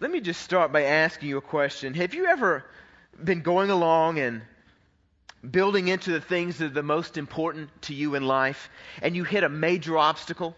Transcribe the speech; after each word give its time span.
let 0.00 0.10
me 0.10 0.20
just 0.20 0.42
start 0.42 0.72
by 0.72 0.84
asking 0.84 1.28
you 1.28 1.38
a 1.38 1.42
question. 1.42 1.94
Have 1.94 2.14
you 2.14 2.26
ever 2.26 2.64
been 3.22 3.42
going 3.42 3.70
along 3.70 4.18
and 4.18 4.42
building 5.48 5.88
into 5.88 6.12
the 6.12 6.20
things 6.20 6.58
that 6.58 6.66
are 6.66 6.74
the 6.74 6.82
most 6.82 7.16
important 7.16 7.70
to 7.82 7.94
you 7.94 8.14
in 8.14 8.24
life 8.24 8.70
and 9.02 9.16
you 9.16 9.24
hit 9.24 9.44
a 9.44 9.48
major 9.48 9.98
obstacle? 9.98 10.54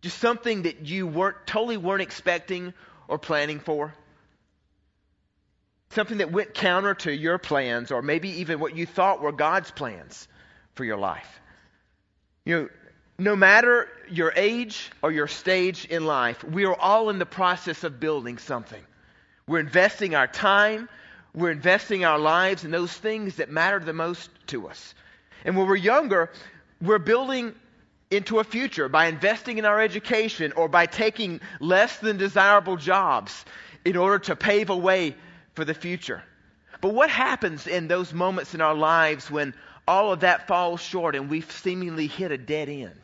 Just 0.00 0.18
something 0.18 0.62
that 0.62 0.86
you 0.86 1.06
weren't 1.06 1.36
totally 1.46 1.76
weren't 1.76 2.02
expecting 2.02 2.72
or 3.08 3.18
planning 3.18 3.60
for? 3.60 3.94
Something 5.90 6.18
that 6.18 6.32
went 6.32 6.54
counter 6.54 6.94
to 6.94 7.12
your 7.12 7.38
plans 7.38 7.90
or 7.90 8.02
maybe 8.02 8.40
even 8.40 8.60
what 8.60 8.76
you 8.76 8.86
thought 8.86 9.20
were 9.20 9.32
God's 9.32 9.70
plans 9.70 10.26
for 10.74 10.84
your 10.84 10.96
life. 10.96 11.40
You 12.44 12.54
know, 12.54 12.68
no 13.18 13.36
matter 13.36 13.88
your 14.10 14.32
age 14.34 14.90
or 15.02 15.12
your 15.12 15.28
stage 15.28 15.84
in 15.86 16.04
life, 16.04 16.42
we 16.42 16.64
are 16.64 16.74
all 16.74 17.10
in 17.10 17.18
the 17.18 17.26
process 17.26 17.84
of 17.84 18.00
building 18.00 18.38
something. 18.38 18.82
We're 19.46 19.60
investing 19.60 20.14
our 20.14 20.26
time, 20.26 20.88
we're 21.34 21.50
investing 21.50 22.04
our 22.04 22.18
lives 22.18 22.64
in 22.64 22.70
those 22.70 22.92
things 22.92 23.36
that 23.36 23.50
matter 23.50 23.78
the 23.78 23.92
most 23.92 24.30
to 24.48 24.68
us. 24.68 24.94
And 25.44 25.56
when 25.56 25.66
we're 25.66 25.76
younger, 25.76 26.30
we're 26.80 26.98
building 26.98 27.54
into 28.10 28.38
a 28.38 28.44
future 28.44 28.88
by 28.88 29.06
investing 29.06 29.58
in 29.58 29.64
our 29.64 29.80
education 29.80 30.52
or 30.52 30.68
by 30.68 30.86
taking 30.86 31.40
less 31.60 31.98
than 31.98 32.16
desirable 32.16 32.76
jobs 32.76 33.44
in 33.84 33.96
order 33.96 34.18
to 34.20 34.36
pave 34.36 34.70
a 34.70 34.76
way 34.76 35.14
for 35.54 35.64
the 35.64 35.74
future. 35.74 36.22
But 36.80 36.94
what 36.94 37.10
happens 37.10 37.66
in 37.66 37.88
those 37.88 38.12
moments 38.12 38.54
in 38.54 38.60
our 38.60 38.74
lives 38.74 39.30
when 39.30 39.54
all 39.86 40.12
of 40.12 40.20
that 40.20 40.46
falls 40.46 40.80
short 40.80 41.14
and 41.14 41.28
we've 41.28 41.50
seemingly 41.50 42.06
hit 42.06 42.32
a 42.32 42.38
dead 42.38 42.68
end? 42.68 43.00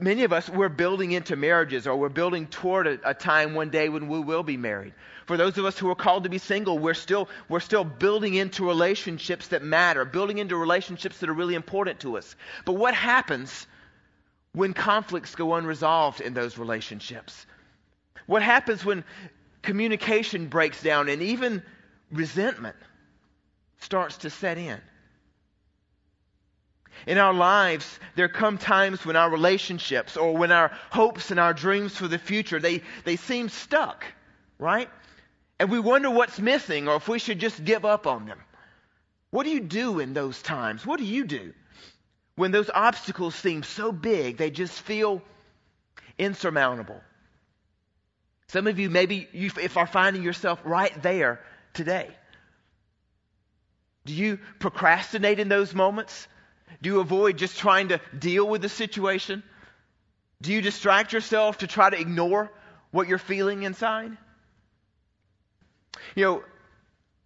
Many 0.00 0.24
of 0.24 0.34
us, 0.34 0.48
we're 0.50 0.68
building 0.68 1.12
into 1.12 1.34
marriages 1.34 1.86
or 1.86 1.96
we're 1.96 2.10
building 2.10 2.46
toward 2.46 2.86
a, 2.86 3.10
a, 3.10 3.14
time 3.14 3.54
one 3.54 3.70
day 3.70 3.88
when 3.88 4.08
we 4.08 4.20
will 4.20 4.42
be 4.42 4.58
married. 4.58 4.92
For 5.24 5.38
those 5.38 5.56
of 5.56 5.64
us 5.64 5.78
who 5.78 5.88
are 5.88 5.94
called 5.94 6.24
to 6.24 6.28
be 6.28 6.36
single, 6.36 6.78
we're 6.78 6.92
still, 6.92 7.28
we're 7.48 7.60
still 7.60 7.84
building 7.84 8.34
into 8.34 8.66
relationships 8.66 9.48
that 9.48 9.62
matter, 9.62 10.04
building 10.04 10.38
into 10.38 10.56
relationships 10.56 11.20
that 11.20 11.30
are 11.30 11.34
really 11.34 11.54
important 11.54 12.00
to 12.00 12.18
us. 12.18 12.36
But 12.66 12.74
what 12.74 12.94
happens 12.94 13.66
when 14.52 14.74
conflicts 14.74 15.34
go 15.34 15.54
unresolved 15.54 16.20
in 16.20 16.34
those 16.34 16.58
relationships? 16.58 17.46
What 18.26 18.42
happens 18.42 18.84
when 18.84 19.04
communication 19.62 20.48
breaks 20.48 20.82
down 20.82 21.08
and 21.08 21.22
even 21.22 21.62
resentment 22.12 22.76
starts 23.78 24.18
to 24.18 24.30
set 24.30 24.58
in? 24.58 24.80
In 27.06 27.18
our 27.18 27.32
lives, 27.32 27.98
there 28.16 28.28
come 28.28 28.58
times 28.58 29.04
when 29.04 29.16
our 29.16 29.30
relationships 29.30 30.16
or 30.16 30.36
when 30.36 30.52
our 30.52 30.70
hopes 30.90 31.30
and 31.30 31.38
our 31.38 31.54
dreams 31.54 31.96
for 31.96 32.08
the 32.08 32.18
future, 32.18 32.58
they, 32.58 32.82
they 33.04 33.16
seem 33.16 33.48
stuck, 33.48 34.04
right? 34.58 34.90
And 35.58 35.70
we 35.70 35.80
wonder 35.80 36.10
what's 36.10 36.38
missing 36.38 36.88
or 36.88 36.96
if 36.96 37.08
we 37.08 37.18
should 37.18 37.38
just 37.38 37.64
give 37.64 37.84
up 37.84 38.06
on 38.06 38.26
them. 38.26 38.38
What 39.30 39.44
do 39.44 39.50
you 39.50 39.60
do 39.60 40.00
in 40.00 40.14
those 40.14 40.40
times? 40.42 40.86
What 40.86 40.98
do 40.98 41.04
you 41.04 41.24
do 41.24 41.52
when 42.36 42.50
those 42.50 42.70
obstacles 42.72 43.34
seem 43.34 43.62
so 43.62 43.92
big 43.92 44.36
they 44.36 44.50
just 44.50 44.80
feel 44.80 45.22
insurmountable? 46.18 47.00
Some 48.48 48.66
of 48.66 48.78
you 48.78 48.88
maybe 48.88 49.28
you, 49.32 49.50
if 49.60 49.76
are 49.76 49.86
finding 49.86 50.22
yourself 50.22 50.60
right 50.64 51.02
there 51.02 51.40
today. 51.74 52.08
Do 54.08 54.14
you 54.14 54.38
procrastinate 54.58 55.38
in 55.38 55.50
those 55.50 55.74
moments? 55.74 56.28
Do 56.80 56.88
you 56.88 57.00
avoid 57.00 57.36
just 57.36 57.58
trying 57.58 57.88
to 57.88 58.00
deal 58.18 58.48
with 58.48 58.62
the 58.62 58.70
situation? 58.70 59.42
Do 60.40 60.50
you 60.50 60.62
distract 60.62 61.12
yourself 61.12 61.58
to 61.58 61.66
try 61.66 61.90
to 61.90 62.00
ignore 62.00 62.50
what 62.90 63.06
you're 63.06 63.18
feeling 63.18 63.64
inside? 63.64 64.16
You 66.14 66.24
know, 66.24 66.44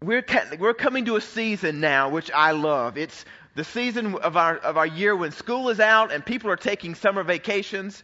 we're, 0.02 0.24
we're 0.58 0.74
coming 0.74 1.04
to 1.04 1.14
a 1.14 1.20
season 1.20 1.78
now 1.78 2.08
which 2.08 2.32
I 2.32 2.50
love. 2.50 2.98
It's 2.98 3.24
the 3.54 3.62
season 3.62 4.16
of 4.16 4.36
our, 4.36 4.56
of 4.56 4.76
our 4.76 4.86
year 4.86 5.14
when 5.14 5.30
school 5.30 5.68
is 5.68 5.78
out 5.78 6.10
and 6.10 6.26
people 6.26 6.50
are 6.50 6.56
taking 6.56 6.96
summer 6.96 7.22
vacations 7.22 8.02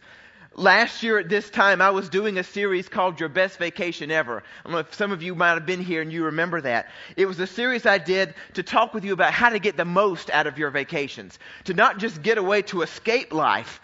last 0.59 1.01
year 1.01 1.17
at 1.17 1.29
this 1.29 1.49
time, 1.49 1.81
I 1.81 1.89
was 1.89 2.09
doing 2.09 2.37
a 2.37 2.43
series 2.43 2.89
called 2.89 3.19
Your 3.19 3.29
Best 3.29 3.57
Vacation 3.57 4.11
Ever. 4.11 4.43
I 4.43 4.63
don't 4.63 4.73
know 4.73 4.79
if 4.79 4.93
some 4.93 5.11
of 5.11 5.23
you 5.23 5.33
might 5.33 5.53
have 5.53 5.65
been 5.65 5.81
here 5.81 6.01
and 6.01 6.11
you 6.11 6.25
remember 6.25 6.61
that. 6.61 6.89
It 7.15 7.25
was 7.25 7.39
a 7.39 7.47
series 7.47 7.85
I 7.85 7.97
did 7.97 8.35
to 8.53 8.63
talk 8.63 8.93
with 8.93 9.05
you 9.05 9.13
about 9.13 9.33
how 9.33 9.49
to 9.49 9.59
get 9.59 9.77
the 9.77 9.85
most 9.85 10.29
out 10.29 10.47
of 10.47 10.57
your 10.57 10.69
vacations. 10.69 11.39
To 11.65 11.73
not 11.73 11.97
just 11.97 12.21
get 12.21 12.37
away 12.37 12.61
to 12.63 12.81
escape 12.81 13.33
life, 13.33 13.81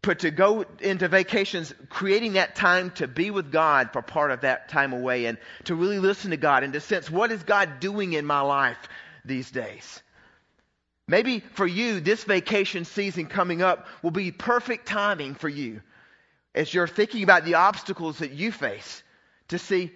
but 0.00 0.20
to 0.20 0.30
go 0.30 0.64
into 0.80 1.06
vacations, 1.08 1.72
creating 1.88 2.32
that 2.32 2.56
time 2.56 2.90
to 2.92 3.06
be 3.06 3.30
with 3.30 3.52
God 3.52 3.90
for 3.92 4.02
part 4.02 4.32
of 4.32 4.40
that 4.40 4.68
time 4.68 4.92
away 4.92 5.26
and 5.26 5.38
to 5.64 5.74
really 5.74 6.00
listen 6.00 6.30
to 6.30 6.36
God 6.36 6.64
and 6.64 6.72
to 6.72 6.80
sense 6.80 7.10
what 7.10 7.30
is 7.30 7.42
God 7.44 7.78
doing 7.78 8.14
in 8.14 8.26
my 8.26 8.40
life 8.40 8.78
these 9.24 9.50
days. 9.50 10.02
Maybe 11.08 11.40
for 11.40 11.66
you, 11.66 12.00
this 12.00 12.24
vacation 12.24 12.84
season 12.84 13.26
coming 13.26 13.62
up 13.62 13.86
will 14.02 14.10
be 14.12 14.30
perfect 14.30 14.86
timing 14.86 15.34
for 15.34 15.48
you 15.48 15.82
as 16.54 16.72
you're 16.72 16.86
thinking 16.86 17.22
about 17.22 17.44
the 17.44 17.54
obstacles 17.54 18.18
that 18.18 18.32
you 18.32 18.52
face 18.52 19.02
to 19.48 19.58
see 19.58 19.90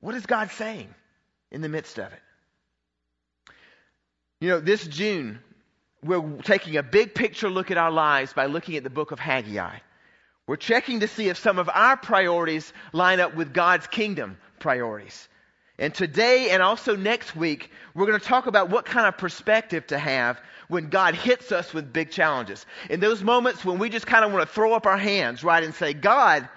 what 0.00 0.14
is 0.14 0.26
God 0.26 0.50
saying 0.50 0.94
in 1.50 1.60
the 1.60 1.68
midst 1.68 1.98
of 1.98 2.12
it. 2.12 2.20
You 4.40 4.50
know, 4.50 4.60
this 4.60 4.86
June, 4.86 5.38
we're 6.02 6.36
taking 6.42 6.76
a 6.76 6.82
big 6.82 7.14
picture 7.14 7.48
look 7.48 7.70
at 7.70 7.78
our 7.78 7.90
lives 7.90 8.32
by 8.32 8.46
looking 8.46 8.76
at 8.76 8.84
the 8.84 8.90
book 8.90 9.10
of 9.10 9.18
Haggai. 9.18 9.78
We're 10.46 10.56
checking 10.56 11.00
to 11.00 11.08
see 11.08 11.28
if 11.28 11.38
some 11.38 11.58
of 11.58 11.70
our 11.72 11.96
priorities 11.96 12.70
line 12.92 13.20
up 13.20 13.34
with 13.34 13.54
God's 13.54 13.86
kingdom 13.86 14.36
priorities. 14.58 15.28
And 15.78 15.92
today 15.92 16.50
and 16.50 16.62
also 16.62 16.94
next 16.94 17.34
week, 17.34 17.70
we're 17.94 18.06
going 18.06 18.18
to 18.18 18.24
talk 18.24 18.46
about 18.46 18.70
what 18.70 18.84
kind 18.84 19.06
of 19.06 19.18
perspective 19.18 19.86
to 19.88 19.98
have 19.98 20.40
when 20.68 20.88
God 20.88 21.14
hits 21.14 21.50
us 21.50 21.74
with 21.74 21.92
big 21.92 22.10
challenges. 22.10 22.64
In 22.88 23.00
those 23.00 23.22
moments 23.22 23.64
when 23.64 23.78
we 23.78 23.88
just 23.88 24.06
kind 24.06 24.24
of 24.24 24.32
want 24.32 24.48
to 24.48 24.54
throw 24.54 24.72
up 24.74 24.86
our 24.86 24.96
hands, 24.96 25.42
right, 25.42 25.62
and 25.62 25.74
say, 25.74 25.92
God, 25.92 26.48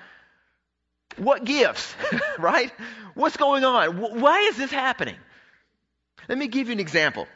what 1.17 1.43
gifts, 1.45 1.95
right? 2.39 2.71
What's 3.15 3.37
going 3.37 3.63
on? 3.63 3.97
Why 3.97 4.39
is 4.41 4.57
this 4.57 4.71
happening? 4.71 5.15
Let 6.29 6.37
me 6.37 6.47
give 6.47 6.67
you 6.67 6.73
an 6.73 6.79
example. 6.79 7.27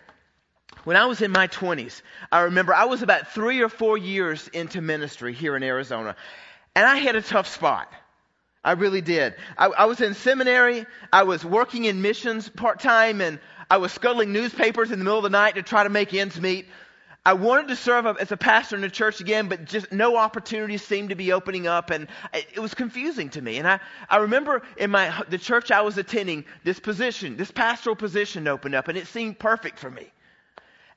When 0.84 0.98
I 0.98 1.06
was 1.06 1.22
in 1.22 1.32
my 1.32 1.48
20s, 1.48 2.02
I 2.32 2.42
remember 2.42 2.74
I 2.74 2.86
was 2.86 3.02
about 3.02 3.30
three 3.30 3.62
or 3.62 3.70
four 3.70 3.98
years 3.98 4.48
into 4.50 4.82
ministry 4.82 5.34
here 5.34 5.56
in 5.56 5.64
Arizona, 5.64 6.16
and 6.76 6.86
I 6.86 7.00
hit 7.00 7.16
a 7.16 7.22
tough 7.22 7.48
spot. 7.48 7.92
I 8.64 8.74
really 8.74 9.02
did. 9.02 9.36
I, 9.58 9.68
I 9.68 9.86
was 9.86 10.02
in 10.02 10.14
seminary. 10.14 10.86
I 11.12 11.24
was 11.24 11.44
working 11.44 11.86
in 11.86 12.02
missions 12.02 12.48
part 12.48 12.80
time, 12.80 13.22
and 13.22 13.40
I 13.70 13.78
was 13.78 13.92
scuttling 13.92 14.34
newspapers 14.34 14.92
in 14.92 15.00
the 15.00 15.06
middle 15.06 15.18
of 15.18 15.24
the 15.24 15.30
night 15.30 15.56
to 15.56 15.64
try 15.64 15.84
to 15.84 15.90
make 15.90 16.14
ends 16.14 16.40
meet. 16.40 16.68
I 17.24 17.34
wanted 17.34 17.68
to 17.68 17.76
serve 17.76 18.08
as 18.08 18.32
a 18.32 18.38
pastor 18.38 18.76
in 18.76 18.84
a 18.84 18.90
church 18.90 19.20
again, 19.22 19.48
but 19.48 19.66
just 19.66 19.92
no 19.92 20.18
opportunities 20.18 20.82
seemed 20.82 21.10
to 21.10 21.16
be 21.16 21.34
opening 21.34 21.68
up, 21.68 21.92
and 21.92 22.08
it 22.34 22.60
was 22.60 22.74
confusing 22.74 23.30
to 23.30 23.42
me. 23.42 23.58
And 23.58 23.68
I, 23.68 23.80
I 24.10 24.18
remember 24.18 24.64
in 24.78 24.90
my 24.90 25.24
the 25.30 25.38
church 25.38 25.70
I 25.72 25.82
was 25.82 25.98
attending, 26.00 26.46
this 26.64 26.80
position, 26.80 27.38
this 27.38 27.52
pastoral 27.52 27.96
position 27.96 28.48
opened 28.48 28.74
up, 28.74 28.88
and 28.88 28.98
it 28.98 29.08
seemed 29.08 29.38
perfect 29.38 29.78
for 29.78 29.90
me. 29.90 30.12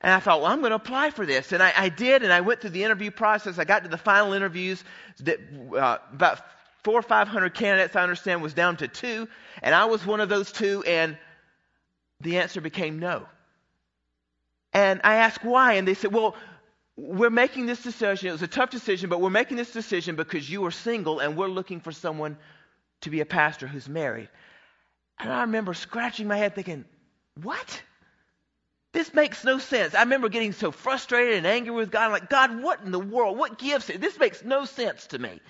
And 0.01 0.13
I 0.13 0.19
thought, 0.19 0.41
well, 0.41 0.51
I'm 0.51 0.59
going 0.59 0.71
to 0.71 0.75
apply 0.75 1.11
for 1.11 1.25
this, 1.25 1.51
and 1.51 1.61
I, 1.61 1.73
I 1.75 1.89
did, 1.89 2.23
and 2.23 2.33
I 2.33 2.41
went 2.41 2.61
through 2.61 2.71
the 2.71 2.83
interview 2.83 3.11
process. 3.11 3.59
I 3.59 3.63
got 3.63 3.83
to 3.83 3.89
the 3.89 3.97
final 3.97 4.33
interviews. 4.33 4.83
That 5.21 5.39
uh, 5.75 5.97
about 6.11 6.41
four 6.85 6.99
or 6.99 7.01
five 7.01 7.27
hundred 7.27 7.55
candidates, 7.55 7.95
I 7.95 8.03
understand, 8.03 8.43
was 8.43 8.53
down 8.53 8.77
to 8.77 8.87
two, 8.87 9.27
and 9.63 9.73
I 9.73 9.85
was 9.85 10.05
one 10.05 10.21
of 10.21 10.29
those 10.29 10.51
two, 10.51 10.83
and 10.85 11.17
the 12.21 12.37
answer 12.37 12.61
became 12.61 12.99
no. 12.99 13.25
And 14.71 15.01
I 15.03 15.15
asked 15.15 15.43
why, 15.43 15.73
and 15.73 15.87
they 15.87 15.95
said, 15.95 16.13
well, 16.13 16.35
we're 16.95 17.31
making 17.31 17.65
this 17.65 17.81
decision. 17.81 18.29
It 18.29 18.33
was 18.33 18.43
a 18.43 18.47
tough 18.47 18.69
decision, 18.69 19.09
but 19.09 19.19
we're 19.19 19.31
making 19.31 19.57
this 19.57 19.71
decision 19.71 20.15
because 20.15 20.49
you 20.49 20.63
are 20.65 20.71
single 20.71 21.19
and 21.19 21.35
we're 21.35 21.47
looking 21.47 21.79
for 21.81 21.91
someone 21.91 22.37
to 23.01 23.09
be 23.09 23.19
a 23.19 23.25
pastor 23.25 23.67
who's 23.67 23.89
married. 23.89 24.29
And 25.19 25.33
I 25.33 25.41
remember 25.41 25.73
scratching 25.73 26.27
my 26.27 26.37
head 26.37 26.55
thinking, 26.55 26.85
what? 27.41 27.81
This 28.93 29.13
makes 29.13 29.43
no 29.43 29.57
sense. 29.57 29.95
I 29.95 30.01
remember 30.01 30.29
getting 30.29 30.53
so 30.53 30.71
frustrated 30.71 31.37
and 31.37 31.47
angry 31.47 31.73
with 31.73 31.91
God. 31.91 32.05
I'm 32.05 32.11
like, 32.11 32.29
God, 32.29 32.61
what 32.61 32.81
in 32.81 32.91
the 32.91 32.99
world? 32.99 33.37
What 33.37 33.57
gives? 33.57 33.87
This 33.87 34.19
makes 34.19 34.43
no 34.43 34.65
sense 34.65 35.07
to 35.07 35.19
me. 35.19 35.41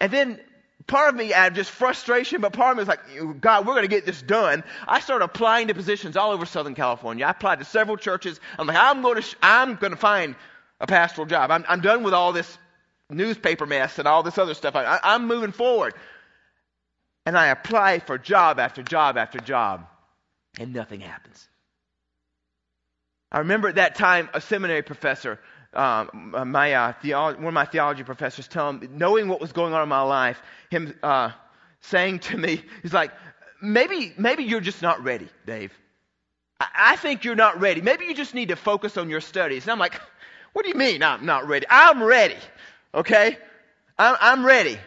And 0.00 0.12
then 0.12 0.40
part 0.86 1.10
of 1.10 1.14
me 1.14 1.28
had 1.28 1.54
just 1.54 1.70
frustration, 1.70 2.40
but 2.40 2.52
part 2.52 2.72
of 2.72 2.76
me 2.76 2.80
was 2.80 2.88
like, 2.88 3.40
God, 3.40 3.66
we're 3.66 3.74
going 3.74 3.84
to 3.84 3.88
get 3.88 4.06
this 4.06 4.22
done. 4.22 4.64
I 4.88 5.00
started 5.00 5.24
applying 5.24 5.68
to 5.68 5.74
positions 5.74 6.16
all 6.16 6.32
over 6.32 6.46
Southern 6.46 6.74
California. 6.74 7.26
I 7.26 7.30
applied 7.30 7.58
to 7.58 7.64
several 7.64 7.96
churches. 7.96 8.40
I'm 8.58 8.66
like, 8.66 8.78
I'm 8.78 9.02
going 9.02 9.16
to, 9.16 9.22
sh- 9.22 9.36
I'm 9.42 9.76
going 9.76 9.92
to 9.92 9.98
find 9.98 10.34
a 10.80 10.86
pastoral 10.86 11.26
job. 11.26 11.50
I'm, 11.50 11.64
I'm 11.68 11.80
done 11.80 12.02
with 12.02 12.14
all 12.14 12.32
this 12.32 12.58
newspaper 13.10 13.66
mess 13.66 13.98
and 13.98 14.08
all 14.08 14.22
this 14.22 14.38
other 14.38 14.54
stuff. 14.54 14.74
I, 14.74 14.98
I'm 15.02 15.26
moving 15.26 15.52
forward. 15.52 15.94
And 17.26 17.36
I 17.36 17.48
apply 17.48 17.98
for 17.98 18.16
job 18.16 18.58
after 18.58 18.82
job 18.82 19.18
after 19.18 19.38
job, 19.38 19.86
and 20.58 20.72
nothing 20.72 21.00
happens. 21.00 21.46
I 23.30 23.40
remember 23.40 23.68
at 23.68 23.74
that 23.76 23.94
time 23.94 24.30
a 24.32 24.40
seminary 24.40 24.82
professor 24.82 25.38
um, 25.74 26.34
my 26.48 26.72
uh, 26.72 26.92
theolo- 27.02 27.36
one 27.36 27.46
of 27.46 27.54
my 27.54 27.64
theology 27.64 28.02
professors 28.02 28.48
telling 28.48 28.88
knowing 28.96 29.28
what 29.28 29.40
was 29.40 29.52
going 29.52 29.72
on 29.72 29.82
in 29.82 29.88
my 29.88 30.02
life, 30.02 30.42
him 30.70 30.94
uh, 31.02 31.30
saying 31.80 32.20
to 32.20 32.36
me, 32.36 32.62
he's 32.82 32.92
like, 32.92 33.12
maybe 33.62 34.12
maybe 34.18 34.44
you're 34.44 34.60
just 34.60 34.82
not 34.82 35.02
ready, 35.04 35.28
Dave. 35.46 35.72
I, 36.58 36.66
I 36.74 36.96
think 36.96 37.24
you're 37.24 37.36
not 37.36 37.60
ready. 37.60 37.80
Maybe 37.80 38.06
you 38.06 38.14
just 38.14 38.34
need 38.34 38.48
to 38.48 38.56
focus 38.56 38.96
on 38.96 39.10
your 39.10 39.20
studies. 39.20 39.62
And 39.64 39.70
I'm 39.70 39.78
like, 39.78 40.00
what 40.52 40.64
do 40.64 40.68
you 40.70 40.74
mean 40.76 41.02
I'm 41.02 41.24
not 41.24 41.46
ready? 41.46 41.66
I'm 41.70 42.02
ready. 42.02 42.36
Okay, 42.92 43.38
I'm, 43.96 44.16
I'm 44.20 44.46
ready. 44.46 44.78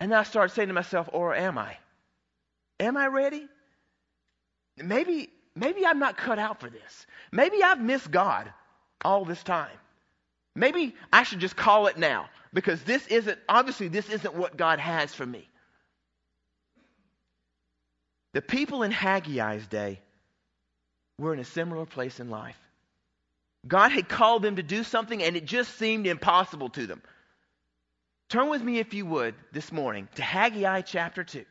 And 0.00 0.12
then 0.12 0.18
I 0.18 0.22
started 0.22 0.54
saying 0.54 0.68
to 0.68 0.74
myself, 0.74 1.08
or 1.12 1.34
am 1.34 1.58
I? 1.58 1.76
Am 2.80 2.96
I 2.96 3.06
ready? 3.06 3.46
Maybe 4.78 5.28
maybe 5.54 5.84
I'm 5.84 5.98
not 5.98 6.16
cut 6.16 6.38
out 6.38 6.60
for 6.60 6.70
this. 6.70 7.06
Maybe 7.32 7.62
I've 7.62 7.80
missed 7.80 8.10
God 8.10 8.50
all 9.04 9.24
this 9.24 9.42
time. 9.42 9.76
Maybe 10.54 10.94
I 11.12 11.22
should 11.22 11.40
just 11.40 11.56
call 11.56 11.86
it 11.86 11.98
now 11.98 12.28
because 12.52 12.82
this 12.82 13.06
isn't, 13.08 13.38
obviously, 13.48 13.88
this 13.88 14.08
isn't 14.08 14.34
what 14.34 14.56
God 14.56 14.78
has 14.78 15.14
for 15.14 15.26
me. 15.26 15.48
The 18.32 18.42
people 18.42 18.82
in 18.82 18.90
Haggai's 18.90 19.66
day 19.66 20.00
were 21.18 21.34
in 21.34 21.40
a 21.40 21.44
similar 21.44 21.86
place 21.86 22.20
in 22.20 22.30
life. 22.30 22.58
God 23.66 23.90
had 23.92 24.08
called 24.08 24.42
them 24.42 24.56
to 24.56 24.62
do 24.62 24.84
something 24.84 25.22
and 25.22 25.36
it 25.36 25.44
just 25.44 25.76
seemed 25.76 26.06
impossible 26.06 26.68
to 26.70 26.86
them. 26.86 27.02
Turn 28.28 28.48
with 28.48 28.62
me, 28.62 28.78
if 28.78 28.92
you 28.94 29.06
would, 29.06 29.34
this 29.52 29.70
morning 29.70 30.08
to 30.16 30.22
Haggai 30.22 30.80
chapter 30.82 31.22
2. 31.22 31.44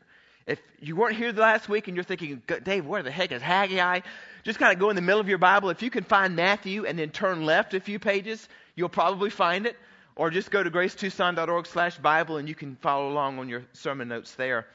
If 0.46 0.60
you 0.80 0.94
weren't 0.94 1.16
here 1.16 1.32
last 1.32 1.68
week 1.68 1.88
and 1.88 1.96
you're 1.96 2.04
thinking, 2.04 2.40
Dave, 2.62 2.86
where 2.86 3.02
the 3.02 3.10
heck 3.10 3.32
is 3.32 3.42
Haggai? 3.42 4.00
Just 4.44 4.60
kind 4.60 4.72
of 4.72 4.78
go 4.78 4.90
in 4.90 4.96
the 4.96 5.02
middle 5.02 5.20
of 5.20 5.28
your 5.28 5.38
Bible. 5.38 5.70
If 5.70 5.82
you 5.82 5.90
can 5.90 6.04
find 6.04 6.36
Matthew 6.36 6.86
and 6.86 6.96
then 6.96 7.10
turn 7.10 7.44
left 7.44 7.74
a 7.74 7.80
few 7.80 7.98
pages, 7.98 8.48
you'll 8.76 8.88
probably 8.88 9.30
find 9.30 9.66
it. 9.66 9.76
Or 10.14 10.30
just 10.30 10.50
go 10.50 10.62
to 10.62 10.70
gracetucson.org 10.70 11.66
slash 11.66 11.98
Bible 11.98 12.36
and 12.36 12.48
you 12.48 12.54
can 12.54 12.76
follow 12.76 13.08
along 13.10 13.40
on 13.40 13.48
your 13.48 13.64
sermon 13.72 14.08
notes 14.08 14.34
there. 14.36 14.66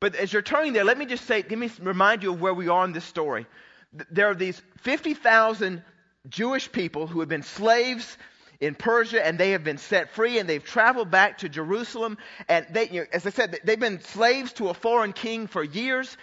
But 0.00 0.14
as 0.14 0.32
you're 0.32 0.42
turning 0.42 0.72
there, 0.72 0.84
let 0.84 0.96
me 0.96 1.06
just 1.06 1.24
say, 1.26 1.44
let 1.48 1.58
me 1.58 1.70
remind 1.80 2.22
you 2.22 2.32
of 2.32 2.40
where 2.40 2.54
we 2.54 2.68
are 2.68 2.84
in 2.84 2.92
this 2.92 3.04
story. 3.04 3.46
There 4.10 4.30
are 4.30 4.34
these 4.34 4.60
50,000 4.82 5.82
Jewish 6.28 6.70
people 6.70 7.06
who 7.06 7.20
have 7.20 7.28
been 7.28 7.42
slaves 7.42 8.16
in 8.60 8.74
Persia 8.74 9.24
and 9.24 9.38
they 9.38 9.50
have 9.50 9.64
been 9.64 9.78
set 9.78 10.10
free 10.10 10.38
and 10.38 10.48
they've 10.48 10.64
traveled 10.64 11.10
back 11.10 11.38
to 11.38 11.48
Jerusalem. 11.48 12.18
And 12.48 12.66
they, 12.70 12.88
you 12.88 13.00
know, 13.00 13.06
as 13.12 13.26
I 13.26 13.30
said, 13.30 13.58
they've 13.64 13.78
been 13.78 14.00
slaves 14.00 14.52
to 14.54 14.68
a 14.68 14.74
foreign 14.74 15.12
king 15.12 15.46
for 15.46 15.62
years, 15.62 16.16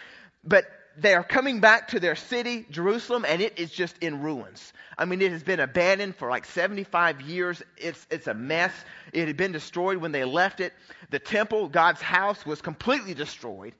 but 0.44 0.66
they 0.98 1.14
are 1.14 1.24
coming 1.24 1.62
back 1.62 1.90
to 1.90 2.00
their 2.00 2.16
city, 2.16 2.66
Jerusalem, 2.70 3.26
and 3.28 3.42
it 3.42 3.58
is 3.58 3.72
just 3.72 3.98
in 4.00 4.22
ruins. 4.22 4.74
I 4.98 5.06
mean, 5.06 5.22
it 5.22 5.32
has 5.32 5.44
been 5.44 5.60
abandoned 5.60 6.16
for 6.18 6.30
like 6.30 6.46
75 6.46 7.22
years. 7.22 7.62
It's, 7.78 8.06
it's 8.12 8.28
a 8.28 8.34
mess. 8.34 8.74
It 9.14 9.28
had 9.28 9.38
been 9.38 9.52
destroyed 9.52 9.98
when 9.98 10.12
they 10.12 10.26
left 10.26 10.60
it. 10.60 10.74
The 11.10 11.20
temple, 11.20 11.70
God's 11.70 12.02
house, 12.02 12.46
was 12.46 12.62
completely 12.62 13.14
destroyed. 13.14 13.74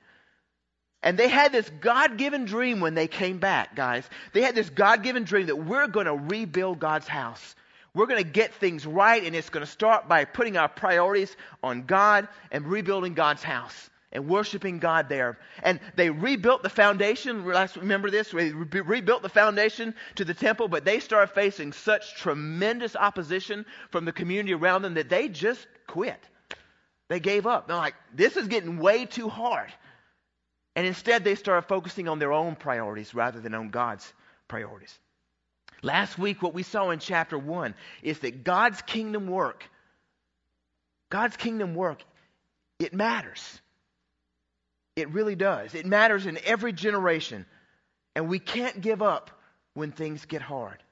And 1.02 1.18
they 1.18 1.28
had 1.28 1.52
this 1.52 1.68
God 1.80 2.16
given 2.16 2.44
dream 2.44 2.80
when 2.80 2.94
they 2.94 3.08
came 3.08 3.38
back, 3.38 3.74
guys. 3.74 4.08
They 4.32 4.42
had 4.42 4.54
this 4.54 4.70
God 4.70 5.02
given 5.02 5.24
dream 5.24 5.46
that 5.46 5.56
we're 5.56 5.88
going 5.88 6.06
to 6.06 6.14
rebuild 6.14 6.78
God's 6.78 7.08
house. 7.08 7.56
We're 7.94 8.06
going 8.06 8.22
to 8.22 8.30
get 8.30 8.54
things 8.54 8.86
right, 8.86 9.22
and 9.22 9.36
it's 9.36 9.50
going 9.50 9.64
to 9.64 9.70
start 9.70 10.08
by 10.08 10.24
putting 10.24 10.56
our 10.56 10.68
priorities 10.68 11.36
on 11.62 11.82
God 11.82 12.28
and 12.50 12.66
rebuilding 12.66 13.14
God's 13.14 13.42
house 13.42 13.90
and 14.12 14.28
worshiping 14.28 14.78
God 14.78 15.08
there. 15.08 15.38
And 15.62 15.78
they 15.96 16.08
rebuilt 16.10 16.62
the 16.62 16.70
foundation. 16.70 17.44
Remember 17.44 18.10
this? 18.10 18.30
They 18.30 18.50
rebuilt 18.52 19.22
the 19.22 19.28
foundation 19.28 19.94
to 20.16 20.24
the 20.24 20.34
temple, 20.34 20.68
but 20.68 20.84
they 20.84 21.00
started 21.00 21.34
facing 21.34 21.72
such 21.72 22.14
tremendous 22.16 22.96
opposition 22.96 23.66
from 23.90 24.04
the 24.04 24.12
community 24.12 24.54
around 24.54 24.82
them 24.82 24.94
that 24.94 25.08
they 25.08 25.28
just 25.28 25.66
quit. 25.86 26.28
They 27.08 27.20
gave 27.20 27.46
up. 27.46 27.68
They're 27.68 27.76
like, 27.76 27.94
this 28.14 28.38
is 28.38 28.48
getting 28.48 28.78
way 28.78 29.04
too 29.04 29.28
hard. 29.28 29.70
And 30.76 30.86
instead, 30.86 31.24
they 31.24 31.34
started 31.34 31.68
focusing 31.68 32.08
on 32.08 32.18
their 32.18 32.32
own 32.32 32.56
priorities 32.56 33.14
rather 33.14 33.40
than 33.40 33.54
on 33.54 33.68
God's 33.68 34.10
priorities. 34.48 34.98
Last 35.82 36.16
week, 36.16 36.42
what 36.42 36.54
we 36.54 36.62
saw 36.62 36.90
in 36.90 37.00
chapter 37.00 37.36
1 37.36 37.74
is 38.02 38.20
that 38.20 38.44
God's 38.44 38.80
kingdom 38.82 39.26
work, 39.26 39.68
God's 41.10 41.36
kingdom 41.36 41.74
work, 41.74 42.02
it 42.78 42.94
matters. 42.94 43.60
It 44.94 45.10
really 45.10 45.34
does. 45.34 45.74
It 45.74 45.86
matters 45.86 46.26
in 46.26 46.38
every 46.44 46.72
generation. 46.72 47.46
And 48.14 48.28
we 48.28 48.38
can't 48.38 48.80
give 48.80 49.02
up 49.02 49.30
when 49.74 49.90
things 49.90 50.24
get 50.26 50.42
hard. 50.42 50.82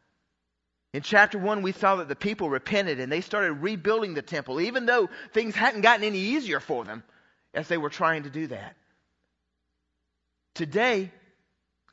In 0.93 1.03
chapter 1.03 1.39
1, 1.39 1.63
we 1.63 1.73
saw 1.73 1.97
that 1.97 2.09
the 2.09 2.17
people 2.17 2.51
repented 2.51 2.99
and 2.99 3.13
they 3.13 3.21
started 3.21 3.53
rebuilding 3.55 4.15
the 4.15 4.23
temple, 4.23 4.61
even 4.61 4.87
though 4.87 5.09
things 5.33 5.55
hadn't 5.55 5.83
gotten 5.83 6.05
any 6.05 6.19
easier 6.19 6.59
for 6.59 6.85
them 6.85 7.05
as 7.55 7.69
they 7.69 7.79
were 7.79 7.91
trying 7.91 8.25
to 8.25 8.31
do 8.31 8.49
that. 8.49 8.75
Today, 10.55 11.13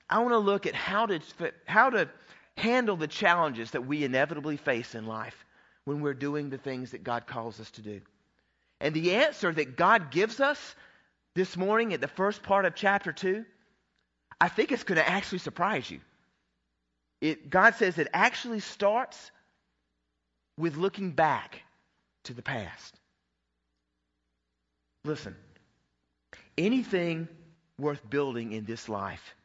I 0.09 0.19
want 0.19 0.31
to 0.31 0.39
look 0.39 0.65
at 0.65 0.73
how 0.73 1.05
to, 1.05 1.19
how 1.65 1.91
to 1.91 2.09
handle 2.57 2.97
the 2.97 3.07
challenges 3.07 3.71
that 3.71 3.85
we 3.85 4.03
inevitably 4.03 4.57
face 4.57 4.95
in 4.95 5.05
life 5.05 5.45
when 5.85 6.01
we're 6.01 6.13
doing 6.13 6.49
the 6.49 6.57
things 6.57 6.91
that 6.91 7.03
God 7.03 7.27
calls 7.27 7.59
us 7.59 7.71
to 7.71 7.81
do. 7.81 8.01
And 8.81 8.93
the 8.93 9.15
answer 9.15 9.51
that 9.53 9.77
God 9.77 10.11
gives 10.11 10.39
us 10.39 10.75
this 11.35 11.55
morning 11.55 11.93
at 11.93 12.01
the 12.01 12.07
first 12.07 12.43
part 12.43 12.65
of 12.65 12.75
chapter 12.75 13.11
2, 13.11 13.45
I 14.41 14.49
think 14.49 14.71
it's 14.71 14.83
going 14.83 14.97
to 14.97 15.07
actually 15.07 15.39
surprise 15.39 15.89
you. 15.89 15.99
It, 17.21 17.49
God 17.49 17.75
says 17.75 17.97
it 17.97 18.07
actually 18.13 18.59
starts 18.59 19.31
with 20.57 20.75
looking 20.77 21.11
back 21.11 21.61
to 22.25 22.33
the 22.33 22.41
past. 22.41 22.95
Listen, 25.05 25.35
anything 26.57 27.27
worth 27.79 28.07
building 28.09 28.51
in 28.51 28.65
this 28.65 28.89
life 28.89 29.35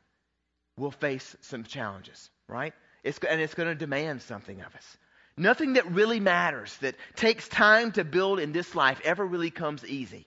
will 0.76 0.90
face 0.90 1.36
some 1.42 1.64
challenges, 1.64 2.30
right? 2.48 2.74
It's, 3.02 3.18
and 3.18 3.40
it's 3.40 3.54
going 3.54 3.68
to 3.68 3.74
demand 3.74 4.22
something 4.22 4.60
of 4.60 4.74
us. 4.74 4.96
Nothing 5.36 5.74
that 5.74 5.90
really 5.90 6.20
matters, 6.20 6.76
that 6.78 6.94
takes 7.16 7.48
time 7.48 7.92
to 7.92 8.04
build 8.04 8.38
in 8.38 8.52
this 8.52 8.74
life, 8.74 9.00
ever 9.02 9.24
really 9.24 9.50
comes 9.50 9.84
easy, 9.84 10.26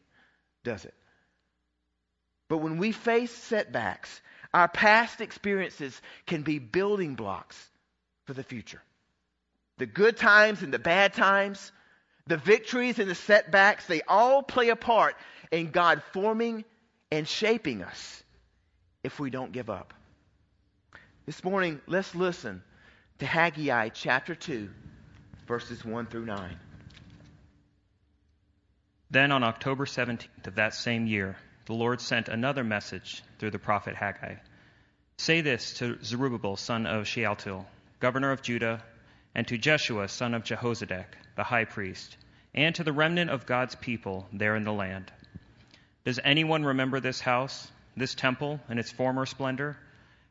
does 0.63 0.83
it? 0.83 0.94
But 2.50 2.57
when 2.57 2.77
we 2.77 2.92
face 2.92 3.31
setbacks, 3.31 4.22
our 4.54 4.68
past 4.68 5.22
experiences 5.22 6.00
can 6.25 6.42
be 6.42 6.60
building 6.60 7.16
blocks 7.16 7.57
for 8.25 8.33
the 8.33 8.44
future. 8.44 8.81
The 9.77 9.86
good 9.86 10.18
times 10.18 10.62
and 10.63 10.74
the 10.74 10.80
bad 10.80 11.13
times, 11.13 11.72
the 12.27 12.38
victories 12.38 12.98
and 12.98 13.10
the 13.10 13.16
setbacks, 13.16 13.86
they 13.86 14.01
all 14.08 14.41
play 14.41 14.70
a 14.70 14.75
part 14.75 15.15
in 15.51 15.72
God 15.72 16.01
forming 16.13 16.63
and 17.12 17.27
shaping 17.27 17.84
us 17.84 18.24
if 19.03 19.20
we 19.20 19.29
don't 19.29 19.51
give 19.51 19.70
up. 19.70 19.94
This 21.25 21.44
morning, 21.44 21.82
let's 21.88 22.13
listen 22.13 22.62
to 23.17 23.25
Haggai 23.25 23.89
chapter 23.89 24.36
2, 24.36 24.70
verses 25.48 25.84
1 25.84 26.05
through 26.05 26.27
9. 26.27 26.60
Then 29.10 29.32
on 29.32 29.44
October 29.44 29.86
17th 29.86 30.46
of 30.46 30.53
that 30.55 30.75
same 30.75 31.08
year, 31.08 31.36
the 31.65 31.74
Lord 31.74 32.00
sent 32.00 32.29
another 32.29 32.63
message 32.63 33.24
through 33.39 33.50
the 33.50 33.58
prophet 33.58 33.96
Haggai. 33.96 34.36
Say 35.17 35.41
this 35.41 35.74
to 35.79 35.98
Zerubbabel, 36.03 36.58
son 36.58 36.86
of 36.86 37.08
Shealtiel, 37.08 37.65
governor 38.00 38.29
of 38.29 38.44
Judah, 38.44 38.84
and 39.34 39.48
to 39.48 39.58
Jeshua, 39.58 40.08
son 40.10 40.36
of 40.36 40.44
Jehozadak, 40.44 41.08
the 41.36 41.44
high 41.44 41.65
priest, 41.65 42.17
and 42.53 42.75
to 42.75 42.84
the 42.84 42.94
remnant 42.94 43.32
of 43.32 43.48
God's 43.48 43.74
people 43.74 44.27
there 44.32 44.55
in 44.55 44.63
the 44.63 44.72
land. 44.72 45.12
Does 46.03 46.20
anyone 46.24 46.63
remember 46.63 47.00
this 47.00 47.20
house, 47.20 47.67
this 47.98 48.13
temple, 48.13 48.60
and 48.70 48.77
its 48.77 48.91
former 48.91 49.25
splendor? 49.25 49.75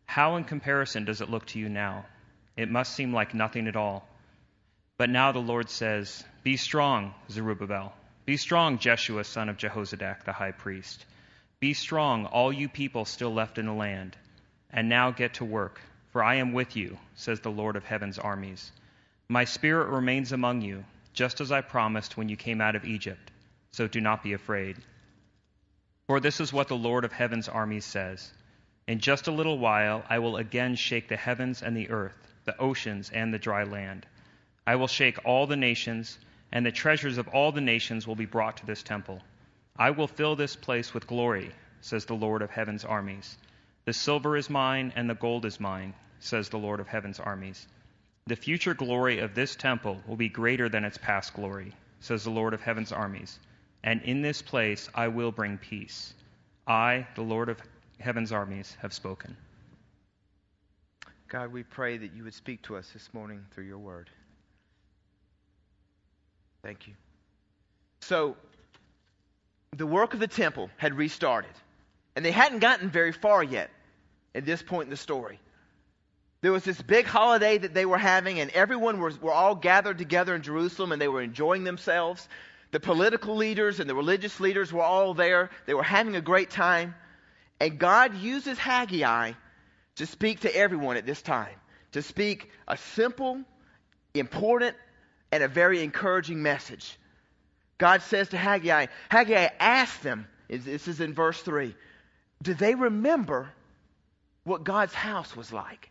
How, 0.06 0.36
in 0.36 0.44
comparison, 0.44 1.04
does 1.04 1.20
it 1.20 1.30
look 1.30 1.46
to 1.46 1.58
you 1.58 1.68
now? 1.68 2.06
It 2.56 2.70
must 2.70 2.94
seem 2.94 3.12
like 3.12 3.34
nothing 3.34 3.66
at 3.66 3.76
all. 3.76 4.06
But 4.96 5.10
now 5.10 5.32
the 5.32 5.40
Lord 5.40 5.70
says, 5.70 6.24
Be 6.42 6.56
strong, 6.56 7.14
Zerubbabel. 7.30 7.92
Be 8.26 8.36
strong, 8.36 8.78
Jeshua, 8.78 9.24
son 9.24 9.48
of 9.48 9.56
Jehozadak, 9.56 10.24
the 10.24 10.32
high 10.32 10.52
priest. 10.52 11.04
Be 11.60 11.74
strong, 11.74 12.26
all 12.26 12.52
you 12.52 12.68
people 12.68 13.04
still 13.04 13.34
left 13.34 13.58
in 13.58 13.66
the 13.66 13.72
land. 13.72 14.16
And 14.70 14.88
now 14.88 15.10
get 15.10 15.34
to 15.34 15.44
work, 15.44 15.80
for 16.12 16.22
I 16.22 16.36
am 16.36 16.52
with 16.52 16.76
you, 16.76 16.98
says 17.16 17.40
the 17.40 17.50
Lord 17.50 17.76
of 17.76 17.84
heaven's 17.84 18.18
armies. 18.18 18.70
My 19.28 19.44
spirit 19.44 19.88
remains 19.88 20.32
among 20.32 20.62
you, 20.62 20.84
just 21.12 21.40
as 21.40 21.50
I 21.50 21.60
promised 21.60 22.16
when 22.16 22.28
you 22.28 22.36
came 22.36 22.60
out 22.60 22.76
of 22.76 22.84
Egypt. 22.84 23.30
So 23.72 23.88
do 23.88 24.00
not 24.00 24.22
be 24.22 24.32
afraid. 24.32 24.76
For 26.06 26.20
this 26.20 26.40
is 26.40 26.52
what 26.52 26.68
the 26.68 26.76
Lord 26.76 27.04
of 27.04 27.12
heaven's 27.12 27.48
armies 27.48 27.84
says. 27.84 28.30
In 28.86 28.98
just 28.98 29.28
a 29.28 29.32
little 29.32 29.58
while, 29.58 30.04
I 30.10 30.18
will 30.18 30.36
again 30.36 30.74
shake 30.74 31.08
the 31.08 31.16
heavens 31.16 31.62
and 31.62 31.74
the 31.74 31.88
earth, 31.88 32.16
the 32.44 32.56
oceans 32.58 33.10
and 33.10 33.32
the 33.32 33.38
dry 33.38 33.64
land. 33.64 34.06
I 34.66 34.76
will 34.76 34.88
shake 34.88 35.24
all 35.24 35.46
the 35.46 35.56
nations, 35.56 36.18
and 36.52 36.66
the 36.66 36.72
treasures 36.72 37.16
of 37.16 37.28
all 37.28 37.50
the 37.50 37.62
nations 37.62 38.06
will 38.06 38.14
be 38.14 38.26
brought 38.26 38.58
to 38.58 38.66
this 38.66 38.82
temple. 38.82 39.22
I 39.76 39.90
will 39.90 40.06
fill 40.06 40.36
this 40.36 40.54
place 40.54 40.92
with 40.92 41.06
glory, 41.06 41.52
says 41.80 42.04
the 42.04 42.14
Lord 42.14 42.42
of 42.42 42.50
heaven's 42.50 42.84
armies. 42.84 43.38
The 43.86 43.92
silver 43.92 44.36
is 44.36 44.50
mine, 44.50 44.92
and 44.96 45.08
the 45.08 45.14
gold 45.14 45.46
is 45.46 45.58
mine, 45.58 45.94
says 46.18 46.48
the 46.48 46.58
Lord 46.58 46.78
of 46.78 46.88
heaven's 46.88 47.20
armies. 47.20 47.66
The 48.26 48.36
future 48.36 48.74
glory 48.74 49.18
of 49.18 49.34
this 49.34 49.56
temple 49.56 50.02
will 50.06 50.16
be 50.16 50.28
greater 50.28 50.68
than 50.68 50.84
its 50.84 50.98
past 50.98 51.34
glory, 51.34 51.72
says 52.00 52.24
the 52.24 52.30
Lord 52.30 52.54
of 52.54 52.62
heaven's 52.62 52.92
armies. 52.92 53.38
And 53.82 54.02
in 54.02 54.22
this 54.22 54.42
place 54.42 54.88
I 54.94 55.08
will 55.08 55.32
bring 55.32 55.58
peace. 55.58 56.14
I, 56.66 57.06
the 57.14 57.22
Lord 57.22 57.48
of 57.48 57.60
heaven's 58.04 58.32
armies, 58.32 58.76
have 58.82 58.92
spoken. 58.92 59.34
God, 61.26 61.52
we 61.52 61.62
pray 61.62 61.96
that 61.96 62.12
you 62.14 62.24
would 62.24 62.34
speak 62.34 62.60
to 62.64 62.76
us 62.76 62.88
this 62.92 63.08
morning 63.14 63.46
through 63.52 63.64
your 63.64 63.78
word. 63.78 64.10
Thank 66.62 66.86
you. 66.86 66.92
So, 68.02 68.36
the 69.74 69.86
work 69.86 70.12
of 70.12 70.20
the 70.20 70.28
temple 70.28 70.68
had 70.76 70.94
restarted, 70.94 71.50
and 72.14 72.22
they 72.22 72.30
hadn't 72.30 72.58
gotten 72.58 72.90
very 72.90 73.10
far 73.10 73.42
yet 73.42 73.70
at 74.34 74.44
this 74.44 74.62
point 74.62 74.84
in 74.84 74.90
the 74.90 74.98
story. 74.98 75.40
There 76.42 76.52
was 76.52 76.62
this 76.62 76.80
big 76.82 77.06
holiday 77.06 77.56
that 77.56 77.72
they 77.72 77.86
were 77.86 77.96
having, 77.96 78.38
and 78.38 78.50
everyone 78.50 79.00
was, 79.00 79.18
were 79.20 79.32
all 79.32 79.54
gathered 79.54 79.96
together 79.96 80.34
in 80.34 80.42
Jerusalem, 80.42 80.92
and 80.92 81.00
they 81.00 81.08
were 81.08 81.22
enjoying 81.22 81.64
themselves. 81.64 82.28
The 82.70 82.80
political 82.80 83.34
leaders 83.34 83.80
and 83.80 83.88
the 83.88 83.94
religious 83.94 84.40
leaders 84.40 84.70
were 84.70 84.82
all 84.82 85.14
there. 85.14 85.48
They 85.64 85.72
were 85.72 85.82
having 85.82 86.16
a 86.16 86.20
great 86.20 86.50
time. 86.50 86.94
And 87.64 87.78
God 87.78 88.14
uses 88.18 88.58
Haggai 88.58 89.32
to 89.96 90.06
speak 90.06 90.40
to 90.40 90.54
everyone 90.54 90.98
at 90.98 91.06
this 91.06 91.22
time, 91.22 91.54
to 91.92 92.02
speak 92.02 92.50
a 92.68 92.76
simple, 92.76 93.40
important, 94.12 94.76
and 95.32 95.42
a 95.42 95.48
very 95.48 95.82
encouraging 95.82 96.42
message. 96.42 96.98
God 97.78 98.02
says 98.02 98.28
to 98.28 98.36
Haggai, 98.36 98.88
Haggai 99.08 99.48
asked 99.58 100.02
them, 100.02 100.26
this 100.50 100.88
is 100.88 101.00
in 101.00 101.14
verse 101.14 101.40
3, 101.40 101.74
do 102.42 102.52
they 102.52 102.74
remember 102.74 103.50
what 104.42 104.62
God's 104.62 104.92
house 104.92 105.34
was 105.34 105.50
like? 105.50 105.90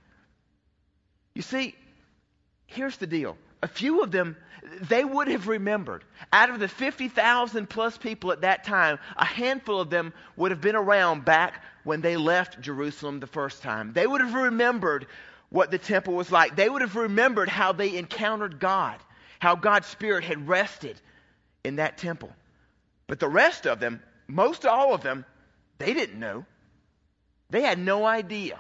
You 1.34 1.42
see, 1.42 1.74
here's 2.68 2.98
the 2.98 3.08
deal. 3.08 3.36
A 3.64 3.68
few 3.68 4.04
of 4.04 4.12
them, 4.12 4.36
they 4.82 5.06
would 5.06 5.30
have 5.30 5.48
remembered. 5.48 6.04
Out 6.34 6.50
of 6.50 6.60
the 6.60 6.68
50,000 6.68 7.70
plus 7.70 7.98
people 7.98 8.34
at 8.34 8.42
that 8.42 8.66
time, 8.66 9.00
a 9.16 9.24
handful 9.24 9.80
of 9.80 9.90
them 9.90 10.12
would 10.36 10.52
have 10.52 10.60
been 10.60 10.76
around 10.76 11.24
back 11.24 11.64
when 11.86 12.02
they 12.02 12.18
left 12.18 12.60
Jerusalem 12.60 13.22
the 13.22 13.28
first 13.28 13.64
time. 13.64 13.94
They 13.94 14.06
would 14.06 14.20
have 14.20 14.34
remembered 14.34 15.08
what 15.48 15.72
the 15.72 15.78
temple 15.78 16.14
was 16.14 16.30
like. 16.30 16.58
They 16.58 16.68
would 16.68 16.82
have 16.82 16.98
remembered 16.98 17.48
how 17.48 17.72
they 17.72 17.96
encountered 17.96 18.60
God, 18.60 19.00
how 19.40 19.56
God's 19.56 19.88
Spirit 19.88 20.26
had 20.26 20.46
rested 20.46 21.00
in 21.64 21.78
that 21.78 21.98
temple. 21.98 22.34
But 23.08 23.22
the 23.22 23.30
rest 23.30 23.66
of 23.66 23.80
them, 23.80 24.04
most 24.28 24.66
all 24.66 24.94
of 24.94 25.04
them, 25.04 25.24
they 25.78 25.94
didn't 25.94 26.20
know. 26.20 26.46
They 27.50 27.62
had 27.62 27.80
no 27.80 28.06
idea. 28.06 28.60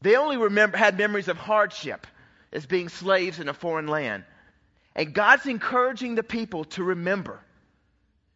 They 0.00 0.16
only 0.16 0.38
remember, 0.38 0.78
had 0.78 0.96
memories 0.96 1.28
of 1.28 1.36
hardship 1.36 2.06
as 2.52 2.66
being 2.66 2.88
slaves 2.88 3.38
in 3.38 3.48
a 3.48 3.54
foreign 3.54 3.86
land. 3.86 4.24
And 4.94 5.14
God's 5.14 5.46
encouraging 5.46 6.14
the 6.14 6.22
people 6.22 6.64
to 6.64 6.84
remember. 6.84 7.40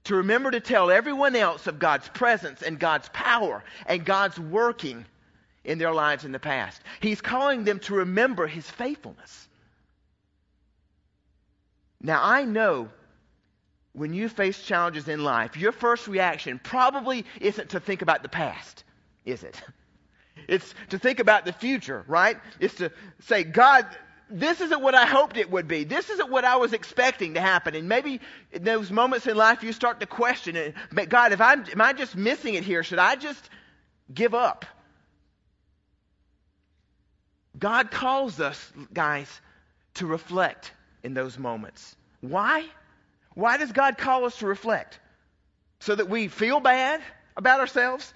To 0.04 0.16
remember 0.16 0.50
to 0.50 0.60
tell 0.60 0.90
everyone 0.90 1.36
else 1.36 1.66
of 1.66 1.78
God's 1.78 2.08
presence 2.08 2.62
and 2.62 2.78
God's 2.78 3.08
power 3.12 3.62
and 3.86 4.04
God's 4.04 4.38
working 4.38 5.04
in 5.64 5.78
their 5.78 5.92
lives 5.92 6.24
in 6.24 6.32
the 6.32 6.38
past. 6.38 6.80
He's 7.00 7.20
calling 7.20 7.64
them 7.64 7.80
to 7.80 7.96
remember 7.96 8.46
His 8.46 8.68
faithfulness. 8.70 9.48
Now, 12.00 12.20
I 12.22 12.44
know 12.44 12.88
when 13.92 14.14
you 14.14 14.28
face 14.28 14.62
challenges 14.62 15.08
in 15.08 15.24
life, 15.24 15.56
your 15.56 15.72
first 15.72 16.06
reaction 16.06 16.60
probably 16.62 17.24
isn't 17.40 17.70
to 17.70 17.80
think 17.80 18.02
about 18.02 18.22
the 18.22 18.28
past, 18.28 18.84
is 19.24 19.42
it? 19.42 19.60
It's 20.48 20.74
to 20.90 20.98
think 20.98 21.18
about 21.18 21.46
the 21.46 21.52
future, 21.52 22.04
right? 22.06 22.36
It's 22.60 22.74
to 22.74 22.92
say, 23.20 23.42
God, 23.42 23.86
this 24.28 24.60
isn't 24.60 24.82
what 24.82 24.94
I 24.94 25.06
hoped 25.06 25.36
it 25.36 25.50
would 25.50 25.68
be. 25.68 25.84
This 25.84 26.10
isn't 26.10 26.30
what 26.30 26.44
I 26.44 26.56
was 26.56 26.72
expecting 26.72 27.34
to 27.34 27.40
happen. 27.40 27.74
And 27.74 27.88
maybe 27.88 28.20
in 28.52 28.64
those 28.64 28.90
moments 28.90 29.26
in 29.26 29.36
life 29.36 29.62
you 29.62 29.72
start 29.72 30.00
to 30.00 30.06
question 30.06 30.56
it. 30.56 30.74
But 30.92 31.08
God, 31.08 31.32
if 31.32 31.40
I'm, 31.40 31.64
am 31.70 31.80
I 31.80 31.92
just 31.92 32.16
missing 32.16 32.54
it 32.54 32.64
here? 32.64 32.82
Should 32.82 32.98
I 32.98 33.14
just 33.16 33.48
give 34.12 34.34
up? 34.34 34.64
God 37.58 37.90
calls 37.90 38.40
us, 38.40 38.72
guys, 38.92 39.40
to 39.94 40.06
reflect 40.06 40.72
in 41.02 41.14
those 41.14 41.38
moments. 41.38 41.96
Why? 42.20 42.64
Why 43.34 43.56
does 43.56 43.72
God 43.72 43.96
call 43.96 44.24
us 44.24 44.38
to 44.38 44.46
reflect? 44.46 44.98
So 45.78 45.94
that 45.94 46.08
we 46.08 46.28
feel 46.28 46.58
bad 46.58 47.00
about 47.36 47.60
ourselves? 47.60 48.12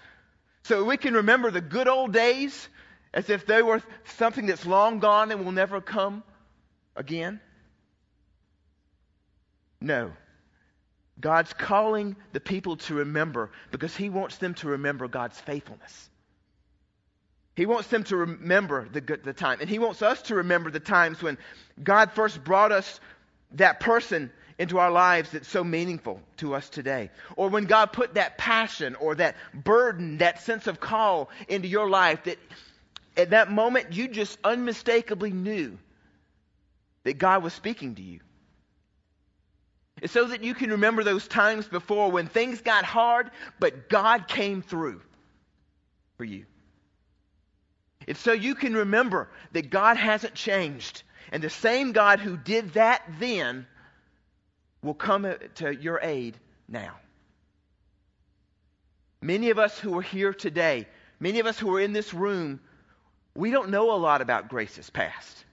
So 0.64 0.84
we 0.84 0.96
can 0.96 1.14
remember 1.14 1.50
the 1.50 1.60
good 1.60 1.88
old 1.88 2.12
days 2.12 2.68
as 3.12 3.30
if 3.30 3.46
they 3.46 3.62
were 3.62 3.82
something 4.16 4.46
that's 4.46 4.66
long 4.66 4.98
gone 4.98 5.30
and 5.30 5.44
will 5.44 5.52
never 5.52 5.80
come 5.80 6.22
again? 6.96 7.40
No. 9.80 10.12
God's 11.20 11.52
calling 11.52 12.16
the 12.32 12.40
people 12.40 12.76
to 12.76 12.94
remember 12.96 13.50
because 13.70 13.94
He 13.96 14.08
wants 14.08 14.38
them 14.38 14.54
to 14.54 14.68
remember 14.68 15.08
God's 15.08 15.38
faithfulness. 15.40 16.08
He 17.56 17.66
wants 17.66 17.88
them 17.88 18.04
to 18.04 18.16
remember 18.16 18.88
the, 18.88 19.00
good, 19.00 19.24
the 19.24 19.32
time. 19.32 19.58
And 19.60 19.68
He 19.68 19.78
wants 19.78 20.02
us 20.02 20.22
to 20.22 20.36
remember 20.36 20.70
the 20.70 20.80
times 20.80 21.22
when 21.22 21.36
God 21.82 22.12
first 22.12 22.42
brought 22.42 22.72
us 22.72 23.00
that 23.52 23.80
person 23.80 24.30
into 24.58 24.78
our 24.78 24.90
lives 24.90 25.30
that's 25.30 25.48
so 25.48 25.64
meaningful 25.64 26.20
to 26.36 26.54
us 26.54 26.68
today. 26.68 27.10
Or 27.36 27.48
when 27.48 27.64
God 27.64 27.92
put 27.92 28.14
that 28.14 28.38
passion 28.38 28.94
or 28.94 29.14
that 29.16 29.36
burden, 29.52 30.18
that 30.18 30.42
sense 30.42 30.66
of 30.66 30.80
call 30.80 31.30
into 31.48 31.66
your 31.66 31.88
life 31.88 32.24
that 32.24 32.38
at 33.20 33.30
that 33.30 33.50
moment 33.50 33.92
you 33.92 34.08
just 34.08 34.38
unmistakably 34.42 35.30
knew 35.30 35.78
that 37.04 37.18
God 37.18 37.42
was 37.42 37.52
speaking 37.52 37.94
to 37.94 38.02
you. 38.02 38.20
It's 40.02 40.12
so 40.12 40.26
that 40.26 40.42
you 40.42 40.54
can 40.54 40.70
remember 40.70 41.04
those 41.04 41.28
times 41.28 41.68
before 41.68 42.10
when 42.10 42.26
things 42.26 42.60
got 42.62 42.84
hard, 42.84 43.30
but 43.58 43.88
God 43.88 44.28
came 44.28 44.62
through 44.62 45.02
for 46.16 46.24
you. 46.24 46.46
It's 48.06 48.20
so 48.20 48.32
you 48.32 48.54
can 48.54 48.74
remember 48.74 49.28
that 49.52 49.70
God 49.70 49.96
hasn't 49.96 50.34
changed. 50.34 51.02
And 51.32 51.42
the 51.42 51.50
same 51.50 51.92
God 51.92 52.18
who 52.18 52.36
did 52.36 52.72
that 52.74 53.02
then 53.18 53.66
will 54.82 54.94
come 54.94 55.32
to 55.56 55.74
your 55.74 56.00
aid 56.02 56.36
now. 56.66 56.96
Many 59.20 59.50
of 59.50 59.58
us 59.58 59.78
who 59.78 59.98
are 59.98 60.02
here 60.02 60.32
today, 60.32 60.88
many 61.20 61.40
of 61.40 61.46
us 61.46 61.58
who 61.58 61.74
are 61.74 61.80
in 61.80 61.92
this 61.92 62.14
room, 62.14 62.60
we 63.34 63.50
don't 63.50 63.70
know 63.70 63.92
a 63.92 63.96
lot 63.96 64.22
about 64.22 64.48
Grace's 64.48 64.90
past. 64.90 65.44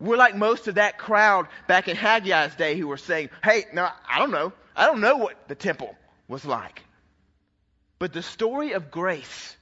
We're 0.00 0.16
like 0.16 0.34
most 0.34 0.68
of 0.68 0.76
that 0.76 0.98
crowd 0.98 1.46
back 1.68 1.88
in 1.88 1.96
Haggai's 1.96 2.54
day 2.54 2.76
who 2.76 2.88
were 2.88 2.96
saying, 2.96 3.30
hey, 3.42 3.66
no, 3.72 3.88
I 4.08 4.18
don't 4.18 4.30
know. 4.30 4.52
I 4.74 4.86
don't 4.86 5.00
know 5.00 5.16
what 5.16 5.48
the 5.48 5.54
temple 5.54 5.94
was 6.26 6.44
like. 6.44 6.82
But 7.98 8.12
the 8.12 8.22
story 8.22 8.72
of 8.72 8.90
grace 8.90 9.56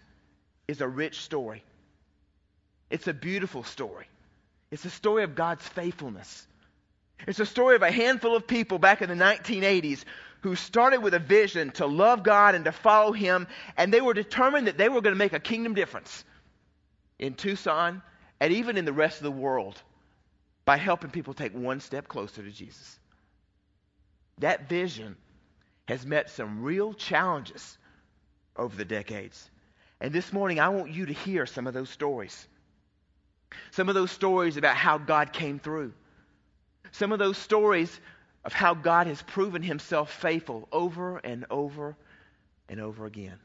is 0.68 0.80
a 0.80 0.87
rich 0.87 1.21
story. 1.23 1.64
It's 2.90 3.09
a 3.09 3.14
beautiful 3.14 3.64
story. 3.64 4.07
It's 4.71 4.85
a 4.85 4.90
story 4.90 5.25
of 5.25 5.35
God's 5.35 5.66
faithfulness. 5.66 6.47
It's 7.26 7.40
a 7.40 7.47
story 7.47 7.75
of 7.75 7.83
a 7.83 7.90
handful 7.90 8.37
of 8.37 8.47
people 8.47 8.78
back 8.78 9.02
in 9.02 9.09
the 9.09 9.25
1980s 9.25 10.04
who 10.42 10.54
started 10.54 11.02
with 11.02 11.14
a 11.14 11.18
vision 11.18 11.73
to 11.73 11.87
love 11.87 12.23
God 12.23 12.54
and 12.54 12.64
to 12.66 12.73
follow 12.73 13.11
Him, 13.11 13.49
and 13.76 13.92
they 13.92 14.00
were 14.00 14.14
determined 14.14 14.68
that 14.68 14.78
they 14.78 14.88
were 14.88 15.00
going 15.00 15.14
to 15.14 15.18
make 15.18 15.33
a 15.33 15.40
kingdom 15.40 15.75
difference 15.75 16.25
in 17.18 17.34
Tucson 17.34 18.02
and 18.40 18.52
even 18.52 18.76
in 18.76 18.84
the 18.84 18.92
rest 18.92 19.18
of 19.18 19.25
the 19.25 19.30
world 19.30 19.80
by 20.64 20.76
helping 20.76 21.10
people 21.10 21.34
take 21.34 21.54
one 21.54 21.80
step 21.80 22.08
closer 22.08 22.42
to 22.42 22.50
Jesus. 22.50 22.98
That 24.38 24.68
vision 24.68 25.16
has 25.87 26.04
met 26.04 26.30
some 26.30 26.62
real 26.62 26.92
challenges 26.92 27.78
over 28.56 28.76
the 28.76 28.84
decades. 28.84 29.50
And 30.00 30.12
this 30.12 30.32
morning, 30.32 30.60
I 30.60 30.68
want 30.68 30.92
you 30.92 31.06
to 31.06 31.12
hear 31.12 31.46
some 31.46 31.66
of 31.66 31.75
those 31.75 31.90
stories. 31.90 32.46
Some 33.70 33.88
of 33.88 33.94
those 33.94 34.10
stories 34.10 34.56
about 34.56 34.76
how 34.76 34.98
God 34.98 35.32
came 35.32 35.58
through. 35.58 35.92
Some 36.92 37.12
of 37.12 37.18
those 37.18 37.38
stories 37.38 38.00
of 38.44 38.52
how 38.52 38.75
God 38.75 39.06
has 39.06 39.22
proven 39.22 39.62
himself 39.62 40.12
faithful 40.12 40.68
over 40.70 41.18
and 41.18 41.46
over 41.50 41.96
and 42.68 42.80
over 42.80 43.06
again. 43.06 43.38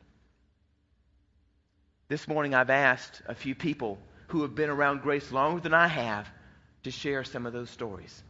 This 2.09 2.27
morning 2.27 2.53
I've 2.53 2.69
asked 2.69 3.21
a 3.27 3.33
few 3.33 3.55
people 3.55 3.97
who 4.27 4.41
have 4.41 4.53
been 4.53 4.69
around 4.69 5.01
grace 5.01 5.31
longer 5.31 5.61
than 5.61 5.73
I 5.73 5.87
have 5.87 6.27
to 6.83 6.91
share 6.91 7.23
some 7.23 7.45
of 7.45 7.53
those 7.53 7.69
stories. 7.69 8.21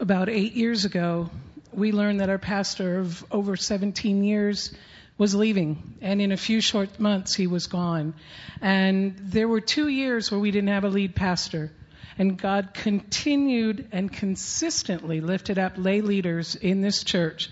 About 0.00 0.28
eight 0.28 0.54
years 0.54 0.84
ago, 0.86 1.30
we 1.72 1.92
learned 1.92 2.18
that 2.18 2.30
our 2.30 2.38
pastor 2.38 2.98
of 2.98 3.24
over 3.30 3.56
17 3.56 4.24
years 4.24 4.72
was 5.16 5.36
leaving, 5.36 5.98
and 6.00 6.20
in 6.20 6.32
a 6.32 6.36
few 6.36 6.60
short 6.60 6.98
months 6.98 7.34
he 7.34 7.46
was 7.46 7.68
gone. 7.68 8.14
And 8.60 9.16
there 9.18 9.46
were 9.46 9.60
two 9.60 9.86
years 9.86 10.32
where 10.32 10.40
we 10.40 10.50
didn't 10.50 10.70
have 10.70 10.84
a 10.84 10.88
lead 10.88 11.14
pastor. 11.14 11.70
And 12.18 12.36
God 12.36 12.74
continued 12.74 13.88
and 13.92 14.12
consistently 14.12 15.20
lifted 15.20 15.58
up 15.58 15.74
lay 15.76 16.00
leaders 16.00 16.56
in 16.56 16.80
this 16.80 17.04
church 17.04 17.50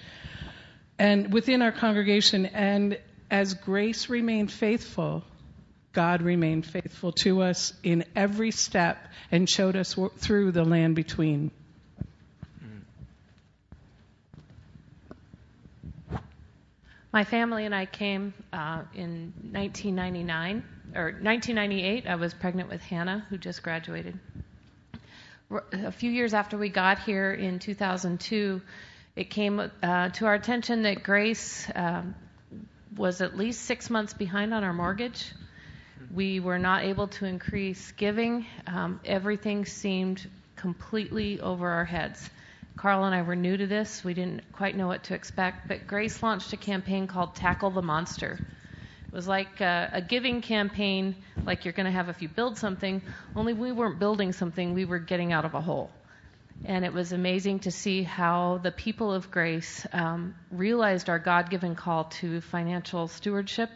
and 0.99 1.33
within 1.33 1.63
our 1.63 1.73
congregation. 1.73 2.47
And 2.47 2.99
as 3.31 3.55
grace 3.55 4.09
remained 4.09 4.51
faithful, 4.51 5.23
God 5.93 6.23
remained 6.23 6.67
faithful 6.67 7.13
to 7.13 7.43
us 7.43 7.73
in 7.83 8.05
every 8.15 8.51
step 8.51 8.99
and 9.31 9.49
showed 9.49 9.77
us 9.77 9.97
through 10.19 10.53
the 10.53 10.65
land 10.65 10.97
between. 10.97 11.51
My 17.11 17.25
family 17.25 17.65
and 17.65 17.75
I 17.75 17.87
came 17.87 18.35
uh, 18.53 18.83
in 18.95 19.33
1999 19.53 20.63
or 20.95 21.05
1998. 21.05 22.07
I 22.07 22.15
was 22.17 22.35
pregnant 22.35 22.69
with 22.69 22.83
Hannah, 22.83 23.27
who 23.31 23.39
just 23.39 23.63
graduated. 23.63 24.19
A 25.51 25.91
few 25.91 26.11
years 26.11 26.35
after 26.35 26.59
we 26.59 26.69
got 26.69 26.99
here 26.99 27.33
in 27.33 27.59
2002, 27.59 28.61
it 29.19 29.31
came 29.31 29.59
uh, 29.59 30.11
to 30.11 30.27
our 30.27 30.35
attention 30.35 30.83
that 30.83 31.03
Grace 31.03 31.69
um, 31.75 32.15
was 32.97 33.21
at 33.21 33.37
least 33.37 33.63
six 33.63 33.91
months 33.91 34.15
behind 34.15 34.55
on 34.55 34.63
our 34.63 34.73
mortgage. 34.73 35.33
We 36.15 36.39
were 36.39 36.61
not 36.61 36.85
able 36.85 37.09
to 37.09 37.25
increase 37.25 37.91
giving. 37.91 38.47
Um, 38.69 39.01
everything 39.05 39.67
seemed 39.67 40.25
completely 40.55 41.41
over 41.41 41.69
our 41.69 41.85
heads. 41.85 42.31
Carl 42.77 43.07
and 43.07 43.13
I 43.13 43.23
were 43.23 43.35
new 43.35 43.57
to 43.57 43.67
this. 43.67 44.05
We 44.05 44.15
didn't 44.15 44.53
quite 44.53 44.77
know 44.77 44.87
what 44.87 45.03
to 45.05 45.15
expect, 45.15 45.67
but 45.67 45.89
Grace 45.89 46.23
launched 46.23 46.53
a 46.53 46.57
campaign 46.57 47.09
called 47.09 47.35
Tackle 47.35 47.71
the 47.71 47.83
Monster. 47.83 48.39
It 49.05 49.13
was 49.13 49.27
like 49.27 49.61
a, 49.61 49.91
a 49.95 50.01
giving 50.01 50.43
campaign, 50.43 51.17
like 51.45 51.65
you're 51.65 51.75
going 51.75 51.87
to 51.87 51.93
have 51.93 52.09
if 52.09 52.23
you 52.23 52.29
build 52.29 52.57
something, 52.57 53.03
only 53.35 53.53
we 53.53 53.73
weren't 53.73 53.99
building 53.99 54.33
something, 54.33 54.75
we 54.75 54.85
were 54.85 55.01
getting 55.01 55.33
out 55.33 55.45
of 55.45 55.55
a 55.55 55.61
hole. 55.61 55.91
And 56.65 56.85
it 56.85 56.93
was 56.93 57.13
amazing 57.13 57.61
to 57.61 57.71
see 57.71 58.03
how 58.03 58.59
the 58.63 58.73
people 58.73 59.13
of 59.13 59.31
Grace 59.31 59.87
um, 59.93 60.35
realized 60.51 61.09
our 61.09 61.19
God 61.19 61.51
given 61.51 61.75
call 61.75 62.05
to 62.05 62.41
financial 62.41 63.09
stewardship. 63.09 63.71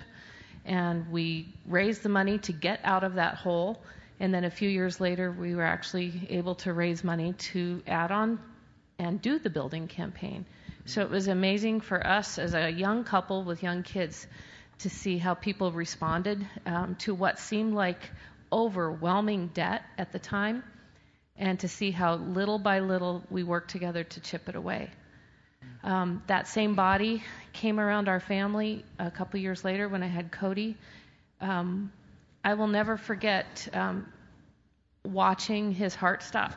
And 0.64 1.10
we 1.10 1.54
raised 1.66 2.02
the 2.02 2.08
money 2.08 2.38
to 2.38 2.52
get 2.52 2.80
out 2.84 3.04
of 3.04 3.14
that 3.14 3.36
hole. 3.36 3.82
And 4.18 4.34
then 4.34 4.44
a 4.44 4.50
few 4.50 4.68
years 4.68 5.00
later, 5.00 5.30
we 5.30 5.54
were 5.54 5.64
actually 5.64 6.26
able 6.30 6.56
to 6.56 6.72
raise 6.72 7.02
money 7.02 7.32
to 7.32 7.82
add 7.86 8.10
on 8.10 8.40
and 8.98 9.22
do 9.22 9.38
the 9.38 9.50
building 9.50 9.88
campaign. 9.88 10.44
So 10.84 11.02
it 11.02 11.10
was 11.10 11.28
amazing 11.28 11.80
for 11.80 12.04
us 12.04 12.38
as 12.38 12.54
a 12.54 12.70
young 12.70 13.04
couple 13.04 13.44
with 13.44 13.62
young 13.62 13.84
kids 13.84 14.26
to 14.80 14.90
see 14.90 15.18
how 15.18 15.34
people 15.34 15.70
responded 15.70 16.44
um, 16.66 16.96
to 16.96 17.14
what 17.14 17.38
seemed 17.38 17.74
like 17.74 18.00
overwhelming 18.52 19.48
debt 19.54 19.82
at 19.96 20.12
the 20.12 20.18
time 20.18 20.62
and 21.36 21.58
to 21.60 21.68
see 21.68 21.90
how 21.90 22.16
little 22.16 22.58
by 22.58 22.80
little 22.80 23.22
we 23.30 23.42
worked 23.42 23.70
together 23.70 24.04
to 24.04 24.20
chip 24.20 24.48
it 24.48 24.56
away. 24.56 24.90
Um, 25.84 26.22
that 26.26 26.46
same 26.46 26.74
body 26.74 27.22
came 27.52 27.80
around 27.80 28.08
our 28.08 28.20
family 28.20 28.84
a 28.98 29.10
couple 29.10 29.40
years 29.40 29.64
later 29.64 29.88
when 29.88 30.02
I 30.02 30.06
had 30.06 30.30
Cody. 30.30 30.76
Um, 31.40 31.92
I 32.44 32.54
will 32.54 32.68
never 32.68 32.96
forget 32.96 33.68
um, 33.72 34.06
watching 35.04 35.72
his 35.72 35.94
heart 35.94 36.22
stop. 36.22 36.52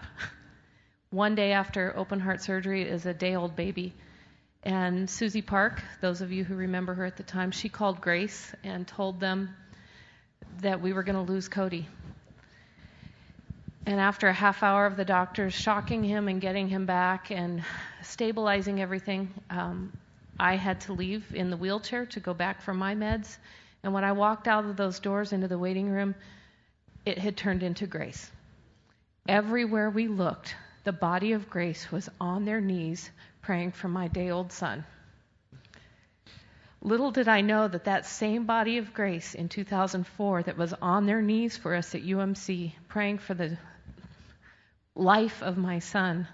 one 1.09 1.35
day 1.35 1.53
after 1.53 1.93
open 1.95 2.19
heart 2.19 2.41
surgery 2.41 2.83
is 2.83 3.05
a 3.05 3.13
day 3.13 3.35
old 3.35 3.55
baby. 3.55 3.93
And 4.63 5.09
Susie 5.09 5.41
Park, 5.41 5.81
those 6.01 6.21
of 6.21 6.31
you 6.31 6.43
who 6.43 6.55
remember 6.55 6.93
her 6.95 7.05
at 7.05 7.17
the 7.17 7.23
time, 7.23 7.51
she 7.51 7.69
called 7.69 8.01
Grace 8.01 8.53
and 8.63 8.87
told 8.87 9.19
them 9.19 9.55
that 10.61 10.81
we 10.81 10.93
were 10.93 11.03
going 11.03 11.23
to 11.23 11.31
lose 11.31 11.47
Cody. 11.47 11.87
And 13.85 13.99
after 13.99 14.27
a 14.27 14.33
half 14.33 14.63
hour 14.63 14.87
of 14.87 14.97
the 14.97 15.05
doctors 15.05 15.53
shocking 15.53 16.03
him 16.03 16.27
and 16.27 16.41
getting 16.41 16.67
him 16.67 16.87
back 16.87 17.29
and 17.29 17.63
stabilizing 18.01 18.81
everything, 18.81 19.31
um, 19.51 19.93
I 20.39 20.55
had 20.55 20.81
to 20.81 20.93
leave 20.93 21.23
in 21.35 21.51
the 21.51 21.57
wheelchair 21.57 22.07
to 22.07 22.19
go 22.19 22.33
back 22.33 22.61
for 22.63 22.73
my 22.73 22.95
meds. 22.95 23.37
And 23.83 23.93
when 23.93 24.03
I 24.03 24.13
walked 24.13 24.47
out 24.47 24.65
of 24.65 24.75
those 24.75 24.99
doors 24.99 25.33
into 25.33 25.47
the 25.47 25.59
waiting 25.59 25.89
room, 25.89 26.15
it 27.05 27.19
had 27.19 27.37
turned 27.37 27.61
into 27.61 27.85
grace. 27.85 28.31
Everywhere 29.27 29.91
we 29.91 30.07
looked, 30.07 30.55
the 30.83 30.91
body 30.91 31.33
of 31.33 31.49
grace 31.49 31.91
was 31.91 32.09
on 32.19 32.45
their 32.45 32.61
knees 32.61 33.09
praying 33.43 33.71
for 33.71 33.87
my 33.87 34.07
day 34.07 34.31
old 34.31 34.51
son. 34.51 34.83
Little 36.81 37.11
did 37.11 37.27
I 37.27 37.41
know 37.41 37.67
that 37.67 37.85
that 37.85 38.07
same 38.07 38.45
body 38.45 38.79
of 38.79 38.93
grace 38.93 39.35
in 39.35 39.49
2004 39.49 40.43
that 40.43 40.57
was 40.57 40.73
on 40.73 41.05
their 41.05 41.21
knees 41.21 41.55
for 41.55 41.75
us 41.75 41.93
at 41.93 42.01
UMC 42.03 42.73
praying 42.87 43.19
for 43.19 43.35
the 43.35 43.57
life 44.95 45.41
of 45.43 45.57
my 45.57 45.79
son 45.79 46.27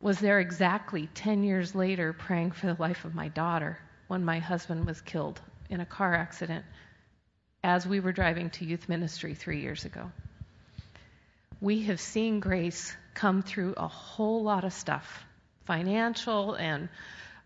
was 0.00 0.20
there 0.20 0.38
exactly 0.38 1.08
10 1.14 1.42
years 1.42 1.74
later 1.74 2.12
praying 2.12 2.52
for 2.52 2.66
the 2.66 2.76
life 2.78 3.04
of 3.04 3.14
my 3.14 3.28
daughter 3.28 3.76
when 4.06 4.24
my 4.24 4.38
husband 4.38 4.86
was 4.86 5.00
killed 5.00 5.40
in 5.68 5.80
a 5.80 5.86
car 5.86 6.14
accident 6.14 6.64
as 7.64 7.86
we 7.86 7.98
were 7.98 8.12
driving 8.12 8.50
to 8.50 8.64
youth 8.64 8.88
ministry 8.88 9.34
three 9.34 9.60
years 9.60 9.84
ago. 9.84 10.12
We 11.60 11.82
have 11.82 12.00
seen 12.00 12.38
grace 12.38 12.94
come 13.14 13.42
through 13.42 13.74
a 13.76 13.88
whole 13.88 14.44
lot 14.44 14.64
of 14.64 14.72
stuff 14.72 15.24
financial 15.64 16.54
and 16.54 16.88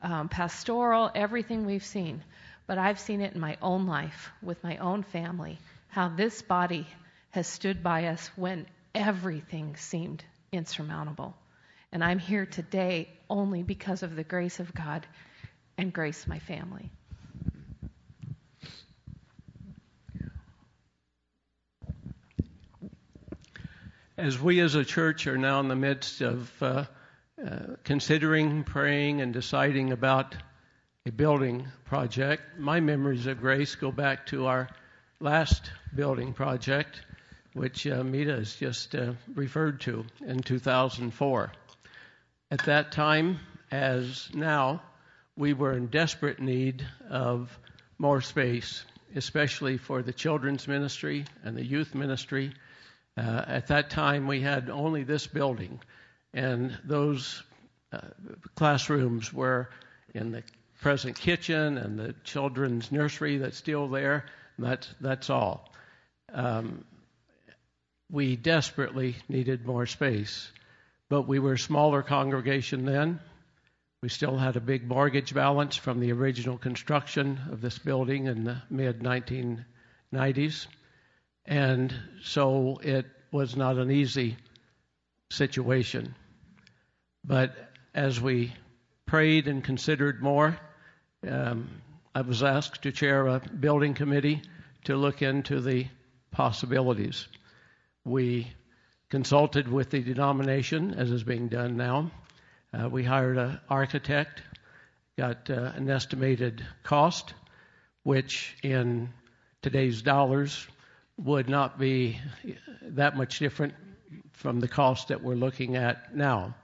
um, 0.02 0.28
pastoral, 0.28 1.10
everything 1.14 1.64
we've 1.64 1.84
seen. 1.84 2.22
But 2.66 2.78
I've 2.78 3.00
seen 3.00 3.20
it 3.22 3.34
in 3.34 3.40
my 3.40 3.56
own 3.62 3.86
life 3.86 4.30
with 4.42 4.62
my 4.62 4.76
own 4.76 5.02
family, 5.02 5.58
how 5.88 6.10
this 6.10 6.42
body 6.42 6.86
has 7.30 7.46
stood 7.46 7.82
by 7.82 8.06
us 8.06 8.30
when 8.36 8.66
everything 8.94 9.76
seemed 9.76 10.22
insurmountable. 10.52 11.34
And 11.90 12.04
I'm 12.04 12.18
here 12.18 12.46
today 12.46 13.08
only 13.28 13.62
because 13.62 14.02
of 14.02 14.16
the 14.16 14.24
grace 14.24 14.60
of 14.60 14.72
God 14.74 15.06
and 15.76 15.92
grace 15.92 16.26
my 16.26 16.38
family. 16.38 16.90
as 24.22 24.40
we 24.40 24.60
as 24.60 24.76
a 24.76 24.84
church 24.84 25.26
are 25.26 25.36
now 25.36 25.58
in 25.58 25.66
the 25.66 25.74
midst 25.74 26.20
of 26.20 26.62
uh, 26.62 26.84
uh, 27.44 27.58
considering, 27.82 28.62
praying, 28.62 29.20
and 29.20 29.32
deciding 29.32 29.90
about 29.90 30.36
a 31.06 31.10
building 31.10 31.66
project, 31.86 32.42
my 32.56 32.78
memories 32.78 33.26
of 33.26 33.40
grace 33.40 33.74
go 33.74 33.90
back 33.90 34.26
to 34.26 34.46
our 34.46 34.68
last 35.18 35.72
building 35.96 36.32
project, 36.32 37.02
which 37.54 37.86
uh, 37.86 38.02
Mita 38.02 38.36
has 38.36 38.54
just 38.54 38.94
uh, 38.94 39.12
referred 39.34 39.80
to 39.82 40.04
in 40.26 40.40
2004. 40.40 41.52
At 42.50 42.64
that 42.66 42.92
time, 42.92 43.38
as 43.70 44.28
now, 44.34 44.82
we 45.36 45.52
were 45.52 45.72
in 45.72 45.86
desperate 45.86 46.40
need 46.40 46.86
of 47.08 47.58
more 47.98 48.20
space, 48.20 48.84
especially 49.14 49.78
for 49.78 50.02
the 50.02 50.12
children's 50.12 50.68
ministry 50.68 51.24
and 51.44 51.56
the 51.56 51.64
youth 51.64 51.94
ministry 51.94 52.52
uh, 53.16 53.44
at 53.46 53.66
that 53.68 53.90
time, 53.90 54.26
we 54.26 54.40
had 54.40 54.70
only 54.70 55.02
this 55.04 55.26
building, 55.26 55.80
and 56.32 56.78
those 56.84 57.42
uh, 57.92 58.00
classrooms 58.54 59.32
were 59.32 59.68
in 60.14 60.32
the 60.32 60.42
present 60.80 61.16
kitchen 61.16 61.76
and 61.76 61.98
the 61.98 62.14
children's 62.24 62.90
nursery 62.90 63.36
that's 63.38 63.58
still 63.58 63.88
there. 63.88 64.24
That's 64.58 64.88
that's 65.00 65.28
all. 65.28 65.70
Um, 66.32 66.84
we 68.12 68.36
desperately 68.36 69.16
needed 69.28 69.64
more 69.66 69.86
space, 69.86 70.52
but 71.08 71.22
we 71.22 71.38
were 71.38 71.54
a 71.54 71.58
smaller 71.58 72.02
congregation 72.02 72.84
then. 72.84 73.18
We 74.02 74.10
still 74.10 74.36
had 74.36 74.56
a 74.56 74.60
big 74.60 74.86
mortgage 74.86 75.32
balance 75.32 75.76
from 75.76 75.98
the 75.98 76.12
original 76.12 76.58
construction 76.58 77.40
of 77.50 77.62
this 77.62 77.78
building 77.78 78.26
in 78.26 78.44
the 78.44 78.58
mid 78.68 79.00
1990s. 79.00 80.66
And 81.46 81.94
so 82.22 82.80
it 82.82 83.06
was 83.32 83.56
not 83.56 83.78
an 83.78 83.90
easy 83.90 84.36
situation. 85.30 86.14
But 87.24 87.56
as 87.94 88.20
we 88.20 88.52
prayed 89.06 89.48
and 89.48 89.64
considered 89.64 90.22
more, 90.22 90.58
um, 91.26 91.68
I 92.14 92.20
was 92.20 92.42
asked 92.42 92.82
to 92.82 92.92
chair 92.92 93.26
a 93.26 93.40
building 93.40 93.94
committee 93.94 94.42
to 94.84 94.96
look 94.96 95.22
into 95.22 95.60
the 95.60 95.86
possibilities. 96.30 97.26
We 98.04 98.52
consulted 99.10 99.68
with 99.68 99.90
the 99.90 100.00
denomination, 100.00 100.94
as 100.94 101.10
is 101.10 101.22
being 101.22 101.48
done 101.48 101.76
now. 101.76 102.10
Uh, 102.72 102.88
we 102.88 103.04
hired 103.04 103.36
an 103.36 103.60
architect, 103.68 104.42
got 105.16 105.48
uh, 105.50 105.72
an 105.76 105.88
estimated 105.88 106.66
cost, 106.82 107.32
which 108.02 108.56
in 108.62 109.10
today's 109.60 110.02
dollars 110.02 110.66
would 111.16 111.48
not 111.48 111.78
be 111.78 112.18
that 112.82 113.16
much 113.16 113.38
different 113.38 113.74
from 114.32 114.58
the 114.58 114.68
cost 114.68 115.08
that 115.08 115.22
we're 115.22 115.34
looking 115.34 115.76
at 115.76 116.16
now. 116.16 116.56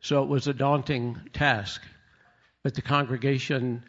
So 0.00 0.22
it 0.22 0.28
was 0.28 0.46
a 0.46 0.54
daunting 0.54 1.18
task. 1.32 1.82
But 2.62 2.74
the 2.74 2.82
congregation, 2.82 3.82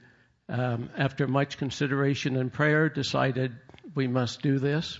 um, 0.49 0.89
after 0.97 1.27
much 1.27 1.57
consideration 1.57 2.35
and 2.37 2.51
prayer, 2.51 2.89
decided 2.89 3.51
we 3.93 4.07
must 4.07 4.41
do 4.41 4.57
this. 4.57 4.99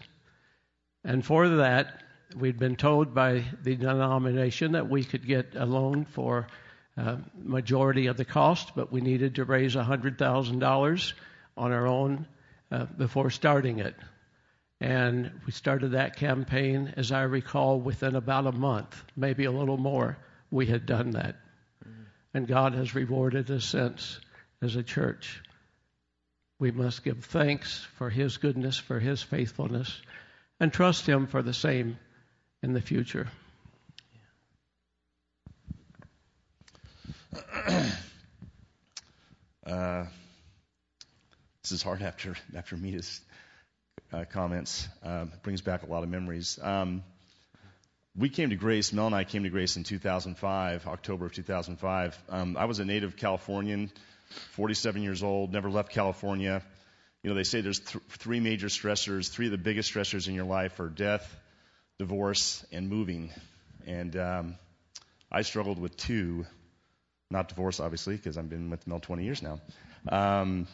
And 1.05 1.23
for 1.23 1.47
that, 1.47 2.01
we'd 2.35 2.57
been 2.57 2.75
told 2.75 3.13
by 3.13 3.45
the 3.61 3.75
denomination 3.75 4.71
that 4.71 4.89
we 4.89 5.03
could 5.03 5.25
get 5.25 5.55
a 5.55 5.65
loan 5.65 6.05
for 6.05 6.47
uh, 6.97 7.17
majority 7.37 8.07
of 8.07 8.17
the 8.17 8.25
cost, 8.25 8.71
but 8.75 8.91
we 8.91 9.01
needed 9.01 9.35
to 9.35 9.45
raise 9.45 9.75
$100,000 9.75 11.13
on 11.57 11.71
our 11.71 11.85
own 11.85 12.27
uh, 12.71 12.85
before 12.85 13.29
starting 13.29 13.79
it. 13.79 13.95
And 14.81 15.31
we 15.45 15.51
started 15.51 15.91
that 15.91 16.15
campaign, 16.15 16.95
as 16.97 17.11
I 17.11 17.21
recall, 17.21 17.79
within 17.79 18.15
about 18.15 18.47
a 18.47 18.51
month, 18.51 19.01
maybe 19.15 19.45
a 19.45 19.51
little 19.51 19.77
more, 19.77 20.17
we 20.49 20.65
had 20.65 20.87
done 20.87 21.11
that. 21.11 21.35
And 22.33 22.47
God 22.47 22.73
has 22.73 22.95
rewarded 22.95 23.51
us 23.51 23.63
since 23.63 24.19
as 24.61 24.75
a 24.75 24.83
church. 24.83 25.41
We 26.57 26.71
must 26.71 27.03
give 27.03 27.25
thanks 27.25 27.85
for 27.97 28.09
His 28.09 28.37
goodness, 28.37 28.77
for 28.77 28.99
His 28.99 29.21
faithfulness, 29.21 30.01
and 30.59 30.71
trust 30.71 31.05
Him 31.05 31.27
for 31.27 31.41
the 31.41 31.53
same 31.53 31.97
in 32.61 32.73
the 32.73 32.81
future. 32.81 33.27
Uh, 39.65 40.05
this 41.63 41.71
is 41.71 41.81
hard 41.81 42.03
after 42.03 42.35
after 42.55 42.77
Mita's 42.77 43.19
uh, 44.13 44.23
comments. 44.31 44.87
Uh, 45.03 45.25
brings 45.41 45.61
back 45.61 45.81
a 45.81 45.87
lot 45.87 46.03
of 46.03 46.09
memories. 46.09 46.59
Um, 46.61 47.03
we 48.15 48.29
came 48.29 48.51
to 48.51 48.55
Grace. 48.55 48.93
Mel 48.93 49.07
and 49.07 49.15
I 49.15 49.23
came 49.23 49.41
to 49.41 49.49
Grace 49.49 49.75
in 49.75 49.83
2005, 49.83 50.85
October 50.85 51.25
of 51.25 51.33
2005. 51.33 52.17
Um, 52.29 52.57
I 52.57 52.65
was 52.65 52.77
a 52.77 52.85
native 52.85 53.17
Californian, 53.17 53.91
47 54.51 55.01
years 55.01 55.23
old, 55.23 55.51
never 55.51 55.71
left 55.71 55.91
California. 55.91 56.61
You 57.25 57.31
know, 57.31 57.37
they 57.37 57.43
say 57.43 57.61
there's 57.61 57.79
th- 57.79 58.03
three 58.07 58.39
major 58.39 58.67
stressors. 58.67 59.31
Three 59.31 59.47
of 59.47 59.51
the 59.51 59.57
biggest 59.57 59.91
stressors 59.91 60.27
in 60.27 60.35
your 60.35 60.45
life 60.45 60.79
are 60.79 60.89
death, 60.89 61.35
divorce, 61.97 62.63
and 62.71 62.87
moving. 62.87 63.31
And 63.87 64.15
um, 64.15 64.55
I 65.31 65.41
struggled 65.41 65.79
with 65.79 65.97
two. 65.97 66.45
Not 67.31 67.49
divorce, 67.49 67.79
obviously, 67.79 68.15
because 68.15 68.37
I've 68.37 68.47
been 68.47 68.69
with 68.69 68.85
Mel 68.85 68.99
20 68.99 69.23
years 69.23 69.41
now. 69.41 69.59
Um, 70.07 70.67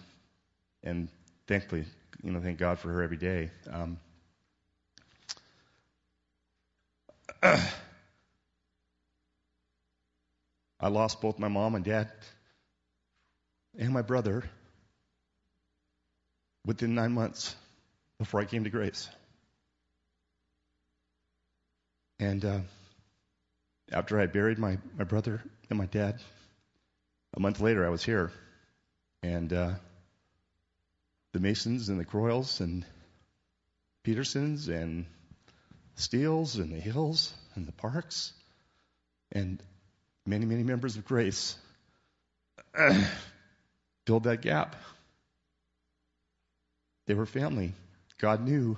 and 0.83 1.07
thankfully, 1.47 1.85
you 2.21 2.31
know, 2.33 2.41
thank 2.41 2.59
God 2.59 2.79
for 2.79 2.89
her 2.89 3.01
every 3.01 3.15
day. 3.15 3.49
Um, 3.71 3.97
I 10.81 10.89
lost 10.89 11.21
both 11.21 11.39
my 11.39 11.47
mom 11.47 11.75
and 11.75 11.85
dad 11.85 12.11
and 13.79 13.93
my 13.93 14.01
brother 14.01 14.43
within 16.65 16.95
nine 16.95 17.11
months 17.13 17.55
before 18.19 18.39
I 18.39 18.45
came 18.45 18.63
to 18.63 18.69
grace. 18.69 19.09
And 22.19 22.45
uh, 22.45 22.59
after 23.91 24.19
I 24.19 24.27
buried 24.27 24.59
my, 24.59 24.77
my 24.97 25.03
brother 25.03 25.41
and 25.69 25.79
my 25.79 25.87
dad, 25.87 26.21
a 27.35 27.39
month 27.39 27.59
later 27.59 27.85
I 27.85 27.89
was 27.89 28.03
here. 28.03 28.31
And 29.23 29.51
uh, 29.51 29.71
the 31.33 31.39
Masons 31.39 31.89
and 31.89 31.99
the 31.99 32.05
Croyles 32.05 32.59
and 32.59 32.85
Petersons 34.03 34.67
and 34.67 35.05
Steels 35.95 36.57
and 36.57 36.73
the 36.73 36.79
Hills 36.79 37.33
and 37.55 37.67
the 37.67 37.71
Parks 37.71 38.33
and 39.31 39.61
many, 40.25 40.45
many 40.45 40.63
members 40.63 40.97
of 40.97 41.05
Grace 41.05 41.55
filled 44.05 44.23
that 44.23 44.41
gap. 44.41 44.75
They 47.11 47.15
were 47.15 47.25
family. 47.25 47.73
God 48.19 48.41
knew 48.41 48.77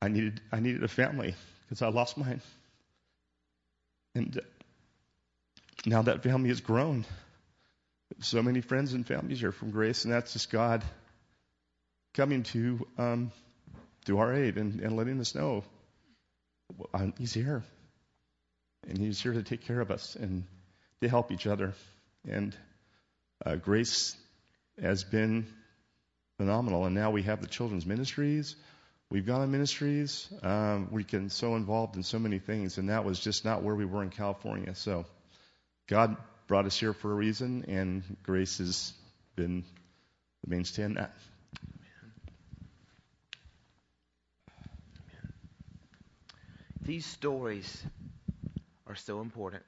I 0.00 0.06
needed 0.06 0.40
I 0.52 0.60
needed 0.60 0.84
a 0.84 0.88
family 0.88 1.34
because 1.62 1.82
I 1.82 1.88
lost 1.88 2.16
mine. 2.16 2.40
And 4.14 4.40
now 5.84 6.02
that 6.02 6.22
family 6.22 6.50
has 6.50 6.60
grown. 6.60 7.04
So 8.20 8.40
many 8.40 8.60
friends 8.60 8.92
and 8.92 9.04
families 9.04 9.42
are 9.42 9.50
from 9.50 9.72
Grace, 9.72 10.04
and 10.04 10.14
that's 10.14 10.32
just 10.32 10.52
God 10.52 10.84
coming 12.14 12.44
to 12.54 12.86
um, 12.98 13.32
to 14.04 14.20
our 14.20 14.32
aid 14.32 14.56
and, 14.56 14.80
and 14.80 14.94
letting 14.94 15.18
us 15.18 15.34
know 15.34 15.64
well, 16.78 17.12
He's 17.18 17.34
here, 17.34 17.64
and 18.86 18.96
He's 18.96 19.20
here 19.20 19.32
to 19.32 19.42
take 19.42 19.62
care 19.62 19.80
of 19.80 19.90
us 19.90 20.14
and 20.14 20.44
to 21.00 21.08
help 21.08 21.32
each 21.32 21.48
other. 21.48 21.74
And 22.28 22.56
uh, 23.44 23.56
Grace 23.56 24.16
has 24.80 25.02
been 25.02 25.48
phenomenal, 26.36 26.84
and 26.84 26.94
now 26.94 27.10
we 27.10 27.22
have 27.22 27.40
the 27.40 27.46
children's 27.46 27.86
ministries. 27.86 28.56
We've 29.10 29.26
got 29.26 29.40
on 29.40 29.50
ministries. 29.50 30.28
Um, 30.42 30.88
we 30.90 31.04
can 31.04 31.30
so 31.30 31.54
involved 31.54 31.96
in 31.96 32.02
so 32.02 32.18
many 32.18 32.38
things, 32.38 32.78
and 32.78 32.90
that 32.90 33.04
was 33.04 33.20
just 33.20 33.44
not 33.44 33.62
where 33.62 33.74
we 33.74 33.84
were 33.84 34.02
in 34.02 34.10
California. 34.10 34.74
So 34.74 35.06
God 35.86 36.16
brought 36.46 36.66
us 36.66 36.78
here 36.78 36.92
for 36.92 37.12
a 37.12 37.14
reason, 37.14 37.64
and 37.68 38.02
grace 38.22 38.58
has 38.58 38.92
been 39.36 39.64
the 40.44 40.50
mainstay 40.50 40.82
in 40.82 40.94
that. 40.94 41.12
These 46.82 47.06
stories 47.06 47.84
are 48.86 48.94
so 48.94 49.20
important. 49.20 49.64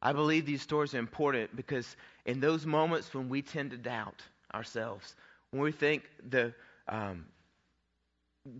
I 0.00 0.12
believe 0.12 0.46
these 0.46 0.62
stories 0.62 0.94
are 0.94 0.98
important 0.98 1.54
because 1.54 1.96
in 2.24 2.40
those 2.40 2.64
moments 2.64 3.12
when 3.12 3.28
we 3.28 3.42
tend 3.42 3.72
to 3.72 3.76
doubt 3.76 4.22
ourselves, 4.56 5.14
when 5.50 5.62
we 5.62 5.72
think 5.72 6.02
the 6.28 6.52
um, 6.88 7.26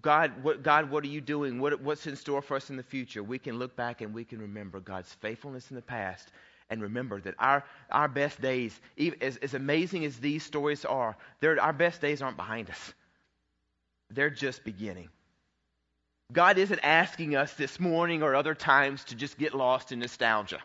God, 0.01 0.33
what, 0.43 0.63
God, 0.63 0.91
what 0.91 1.05
are 1.05 1.09
you 1.09 1.21
doing? 1.21 1.61
What, 1.61 1.81
what's 1.81 2.07
in 2.07 2.17
store 2.17 2.43
for 2.43 2.57
us 2.57 2.71
in 2.71 2.77
the 2.77 2.83
future? 2.83 3.23
We 3.23 3.39
can 3.39 3.59
look 3.59 3.77
back 3.77 4.01
and 4.01 4.13
we 4.13 4.25
can 4.25 4.41
remember 4.41 4.81
God's 4.81 5.13
faithfulness 5.13 5.71
in 5.71 5.77
the 5.77 5.83
past 5.83 6.33
and 6.71 6.83
remember 6.83 7.21
that 7.21 7.35
our, 7.39 7.65
our 7.91 8.09
best 8.09 8.41
days, 8.41 8.79
even, 8.97 9.23
as, 9.23 9.37
as 9.37 9.55
amazing 9.55 10.05
as 10.05 10.19
these 10.19 10.43
stories 10.43 10.85
are, 10.85 11.17
our 11.43 11.73
best 11.73 12.01
days 12.01 12.21
aren't 12.21 12.37
behind 12.37 12.69
us. 12.71 12.95
They're 14.11 14.31
just 14.31 14.65
beginning. 14.65 15.09
God 16.33 16.59
isn't 16.59 16.81
asking 16.83 17.37
us 17.37 17.53
this 17.55 17.79
morning 17.79 18.25
or 18.25 18.35
other 18.35 18.55
times 18.55 19.05
to 19.05 19.15
just 19.15 19.39
get 19.39 19.55
lost 19.55 19.93
in 19.93 20.01
nostalgia, 20.01 20.59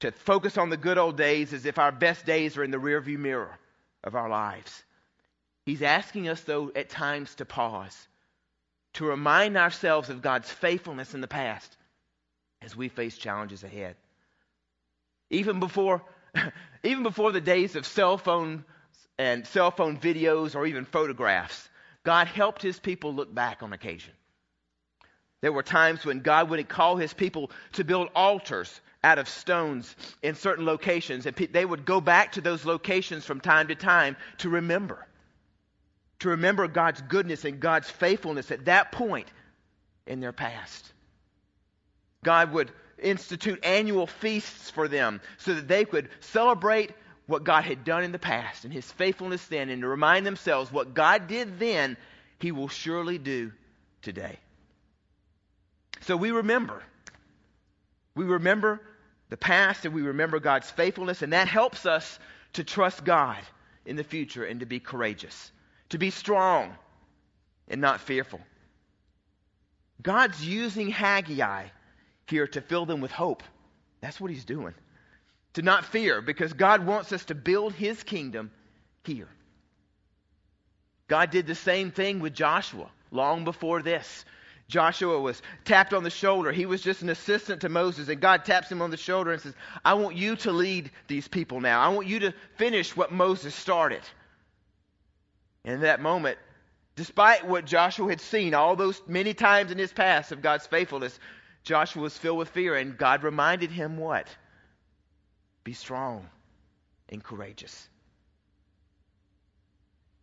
to 0.00 0.12
focus 0.12 0.58
on 0.58 0.68
the 0.68 0.76
good 0.76 0.98
old 0.98 1.16
days 1.16 1.54
as 1.54 1.64
if 1.64 1.78
our 1.78 1.92
best 1.92 2.26
days 2.26 2.58
are 2.58 2.64
in 2.64 2.70
the 2.70 2.78
rearview 2.78 3.18
mirror 3.18 3.58
of 4.04 4.14
our 4.14 4.28
lives. 4.28 4.84
He's 5.64 5.82
asking 5.82 6.28
us, 6.28 6.40
though, 6.42 6.72
at 6.74 6.90
times 6.90 7.34
to 7.36 7.44
pause, 7.44 8.08
to 8.94 9.04
remind 9.04 9.56
ourselves 9.56 10.10
of 10.10 10.22
God's 10.22 10.50
faithfulness 10.50 11.14
in 11.14 11.20
the 11.20 11.28
past 11.28 11.76
as 12.62 12.76
we 12.76 12.88
face 12.88 13.16
challenges 13.16 13.64
ahead. 13.64 13.96
Even 15.30 15.60
before, 15.60 16.02
even 16.82 17.02
before 17.02 17.32
the 17.32 17.40
days 17.40 17.76
of 17.76 17.86
cell 17.86 18.18
phone 18.18 18.64
and 19.18 19.46
cell 19.46 19.70
phone 19.70 19.98
videos 19.98 20.54
or 20.54 20.66
even 20.66 20.84
photographs, 20.84 21.68
God 22.04 22.26
helped 22.26 22.62
his 22.62 22.80
people 22.80 23.14
look 23.14 23.32
back 23.32 23.62
on 23.62 23.72
occasion. 23.72 24.12
There 25.40 25.52
were 25.52 25.62
times 25.62 26.04
when 26.04 26.20
God 26.20 26.50
would 26.50 26.68
call 26.68 26.96
his 26.96 27.12
people 27.12 27.50
to 27.72 27.84
build 27.84 28.08
altars 28.14 28.80
out 29.04 29.18
of 29.18 29.28
stones 29.28 29.94
in 30.22 30.34
certain 30.34 30.64
locations, 30.64 31.26
and 31.26 31.36
they 31.36 31.64
would 31.64 31.84
go 31.84 32.00
back 32.00 32.32
to 32.32 32.40
those 32.40 32.64
locations 32.64 33.24
from 33.24 33.40
time 33.40 33.68
to 33.68 33.74
time 33.74 34.16
to 34.38 34.48
remember 34.48 35.06
to 36.22 36.28
remember 36.28 36.68
God's 36.68 37.02
goodness 37.02 37.44
and 37.44 37.58
God's 37.58 37.90
faithfulness 37.90 38.52
at 38.52 38.66
that 38.66 38.92
point 38.92 39.26
in 40.06 40.20
their 40.20 40.32
past. 40.32 40.92
God 42.24 42.52
would 42.52 42.70
institute 42.96 43.58
annual 43.64 44.06
feasts 44.06 44.70
for 44.70 44.86
them 44.86 45.20
so 45.38 45.54
that 45.54 45.66
they 45.66 45.84
could 45.84 46.08
celebrate 46.20 46.92
what 47.26 47.42
God 47.42 47.64
had 47.64 47.84
done 47.84 48.04
in 48.04 48.12
the 48.12 48.20
past 48.20 48.64
and 48.64 48.72
his 48.72 48.90
faithfulness 48.92 49.44
then 49.46 49.68
and 49.68 49.82
to 49.82 49.88
remind 49.88 50.24
themselves 50.24 50.70
what 50.70 50.94
God 50.94 51.26
did 51.26 51.58
then, 51.58 51.96
he 52.38 52.52
will 52.52 52.68
surely 52.68 53.18
do 53.18 53.50
today. 54.02 54.38
So 56.02 56.16
we 56.16 56.30
remember. 56.30 56.84
We 58.14 58.26
remember 58.26 58.80
the 59.32 59.36
past 59.36 59.84
and 59.84 59.94
we 59.94 60.02
remember 60.02 60.38
God's 60.38 60.70
faithfulness, 60.70 61.22
and 61.22 61.32
that 61.32 61.48
helps 61.48 61.86
us 61.86 62.20
to 62.52 62.62
trust 62.62 63.04
God 63.04 63.38
in 63.84 63.96
the 63.96 64.04
future 64.04 64.44
and 64.44 64.60
to 64.60 64.66
be 64.66 64.78
courageous 64.78 65.50
to 65.92 65.98
be 65.98 66.10
strong 66.10 66.74
and 67.68 67.80
not 67.80 68.00
fearful. 68.00 68.40
God's 70.02 70.44
using 70.44 70.88
Haggai 70.88 71.66
here 72.26 72.46
to 72.46 72.62
fill 72.62 72.86
them 72.86 73.02
with 73.02 73.10
hope. 73.10 73.42
That's 74.00 74.18
what 74.18 74.30
he's 74.30 74.46
doing. 74.46 74.74
To 75.54 75.62
not 75.62 75.84
fear, 75.84 76.22
because 76.22 76.54
God 76.54 76.86
wants 76.86 77.12
us 77.12 77.26
to 77.26 77.34
build 77.34 77.74
his 77.74 78.02
kingdom 78.02 78.50
here. 79.04 79.28
God 81.08 81.30
did 81.30 81.46
the 81.46 81.54
same 81.54 81.90
thing 81.90 82.20
with 82.20 82.32
Joshua 82.32 82.90
long 83.10 83.44
before 83.44 83.82
this. 83.82 84.24
Joshua 84.72 85.20
was 85.20 85.42
tapped 85.66 85.92
on 85.92 86.02
the 86.02 86.08
shoulder. 86.08 86.50
He 86.50 86.64
was 86.64 86.80
just 86.80 87.02
an 87.02 87.10
assistant 87.10 87.60
to 87.60 87.68
Moses, 87.68 88.08
and 88.08 88.18
God 88.18 88.46
taps 88.46 88.72
him 88.72 88.80
on 88.80 88.90
the 88.90 88.96
shoulder 88.96 89.30
and 89.30 89.40
says, 89.40 89.52
I 89.84 89.92
want 89.92 90.16
you 90.16 90.34
to 90.36 90.50
lead 90.50 90.90
these 91.08 91.28
people 91.28 91.60
now. 91.60 91.78
I 91.82 91.88
want 91.90 92.06
you 92.06 92.20
to 92.20 92.32
finish 92.56 92.96
what 92.96 93.12
Moses 93.12 93.54
started. 93.54 94.00
In 95.66 95.80
that 95.82 96.00
moment, 96.00 96.38
despite 96.96 97.46
what 97.46 97.66
Joshua 97.66 98.08
had 98.08 98.22
seen 98.22 98.54
all 98.54 98.74
those 98.74 99.02
many 99.06 99.34
times 99.34 99.70
in 99.70 99.76
his 99.76 99.92
past 99.92 100.32
of 100.32 100.40
God's 100.40 100.66
faithfulness, 100.66 101.20
Joshua 101.64 102.02
was 102.02 102.16
filled 102.16 102.38
with 102.38 102.48
fear, 102.48 102.74
and 102.74 102.96
God 102.96 103.24
reminded 103.24 103.70
him 103.70 103.98
what? 103.98 104.26
Be 105.64 105.74
strong 105.74 106.30
and 107.10 107.22
courageous. 107.22 107.90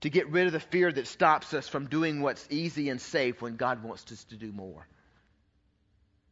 To 0.01 0.09
get 0.09 0.29
rid 0.29 0.47
of 0.47 0.53
the 0.53 0.59
fear 0.59 0.91
that 0.91 1.07
stops 1.07 1.53
us 1.53 1.67
from 1.67 1.88
doing 1.88 2.21
what's 2.21 2.45
easy 2.49 2.89
and 2.89 3.01
safe 3.01 3.41
when 3.41 3.57
God 3.57 3.83
wants 3.83 4.09
us 4.12 4.23
to 4.25 4.35
do 4.35 4.51
more. 4.51 4.88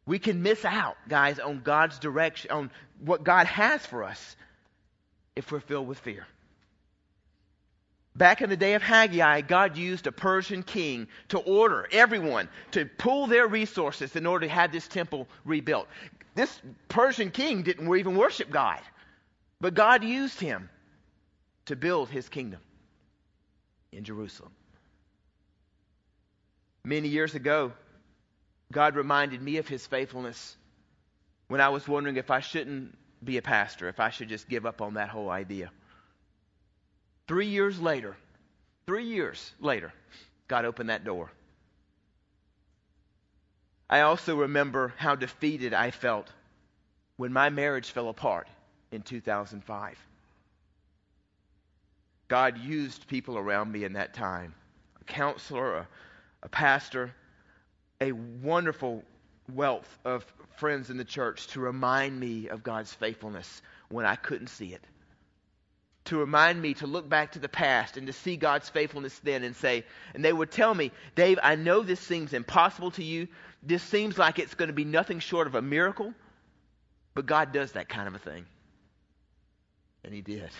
We 0.06 0.18
can 0.18 0.42
miss 0.42 0.64
out, 0.64 0.96
guys, 1.06 1.38
on 1.38 1.60
God's 1.60 1.98
direction, 1.98 2.50
on 2.50 2.70
what 2.98 3.24
God 3.24 3.46
has 3.46 3.84
for 3.84 4.04
us 4.04 4.36
if 5.36 5.52
we're 5.52 5.60
filled 5.60 5.86
with 5.86 5.98
fear. 5.98 6.26
Back 8.16 8.40
in 8.40 8.48
the 8.48 8.56
day 8.56 8.74
of 8.74 8.82
Haggai, 8.82 9.42
God 9.42 9.76
used 9.76 10.06
a 10.06 10.12
Persian 10.12 10.62
king 10.62 11.06
to 11.28 11.38
order 11.38 11.86
everyone 11.92 12.48
to 12.72 12.86
pool 12.86 13.26
their 13.26 13.46
resources 13.46 14.16
in 14.16 14.26
order 14.26 14.46
to 14.46 14.52
have 14.52 14.72
this 14.72 14.88
temple 14.88 15.28
rebuilt. 15.44 15.86
This 16.34 16.60
Persian 16.88 17.30
king 17.30 17.62
didn't 17.62 17.94
even 17.94 18.16
worship 18.16 18.50
God, 18.50 18.80
but 19.60 19.74
God 19.74 20.02
used 20.02 20.40
him 20.40 20.70
to 21.66 21.76
build 21.76 22.08
his 22.08 22.28
kingdom 22.28 22.60
in 23.92 24.04
Jerusalem. 24.04 24.52
Many 26.84 27.08
years 27.08 27.34
ago, 27.34 27.72
God 28.72 28.96
reminded 28.96 29.42
me 29.42 29.56
of 29.58 29.68
his 29.68 29.86
faithfulness 29.86 30.56
when 31.48 31.60
I 31.60 31.70
was 31.70 31.88
wondering 31.88 32.16
if 32.16 32.30
I 32.30 32.40
shouldn't 32.40 32.96
be 33.22 33.38
a 33.38 33.42
pastor, 33.42 33.88
if 33.88 34.00
I 34.00 34.10
should 34.10 34.28
just 34.28 34.48
give 34.48 34.66
up 34.66 34.80
on 34.80 34.94
that 34.94 35.08
whole 35.08 35.30
idea. 35.30 35.70
Three 37.26 37.46
years 37.46 37.80
later, 37.80 38.16
three 38.86 39.04
years 39.04 39.52
later, 39.60 39.92
God 40.46 40.64
opened 40.64 40.90
that 40.90 41.04
door. 41.04 41.30
I 43.90 44.00
also 44.02 44.36
remember 44.36 44.92
how 44.96 45.14
defeated 45.14 45.72
I 45.72 45.90
felt 45.90 46.30
when 47.16 47.32
my 47.32 47.48
marriage 47.48 47.90
fell 47.90 48.08
apart 48.08 48.48
in 48.92 49.02
2005. 49.02 49.98
God 52.28 52.58
used 52.58 53.08
people 53.08 53.38
around 53.38 53.72
me 53.72 53.84
in 53.84 53.94
that 53.94 54.14
time 54.14 54.54
a 55.00 55.04
counselor, 55.04 55.76
a, 55.76 55.88
a 56.42 56.48
pastor, 56.48 57.14
a 58.00 58.12
wonderful 58.12 59.02
wealth 59.52 59.98
of 60.04 60.24
friends 60.58 60.90
in 60.90 60.98
the 60.98 61.04
church 61.04 61.46
to 61.48 61.60
remind 61.60 62.18
me 62.18 62.48
of 62.48 62.62
God's 62.62 62.92
faithfulness 62.92 63.62
when 63.88 64.04
I 64.04 64.16
couldn't 64.16 64.48
see 64.48 64.74
it. 64.74 64.84
To 66.06 66.18
remind 66.18 66.60
me 66.60 66.74
to 66.74 66.86
look 66.86 67.08
back 67.08 67.32
to 67.32 67.38
the 67.38 67.48
past 67.48 67.96
and 67.96 68.06
to 68.06 68.12
see 68.12 68.36
God's 68.36 68.68
faithfulness 68.68 69.18
then 69.20 69.42
and 69.42 69.54
say, 69.56 69.84
and 70.14 70.24
they 70.24 70.32
would 70.32 70.50
tell 70.50 70.74
me, 70.74 70.90
Dave, 71.14 71.38
I 71.42 71.54
know 71.56 71.82
this 71.82 72.00
seems 72.00 72.32
impossible 72.32 72.90
to 72.92 73.04
you. 73.04 73.28
This 73.62 73.82
seems 73.82 74.16
like 74.16 74.38
it's 74.38 74.54
going 74.54 74.68
to 74.68 74.74
be 74.74 74.84
nothing 74.84 75.18
short 75.18 75.46
of 75.46 75.54
a 75.54 75.62
miracle, 75.62 76.14
but 77.14 77.26
God 77.26 77.52
does 77.52 77.72
that 77.72 77.88
kind 77.88 78.08
of 78.08 78.14
a 78.14 78.18
thing. 78.18 78.46
And 80.04 80.14
He 80.14 80.22
did. 80.22 80.50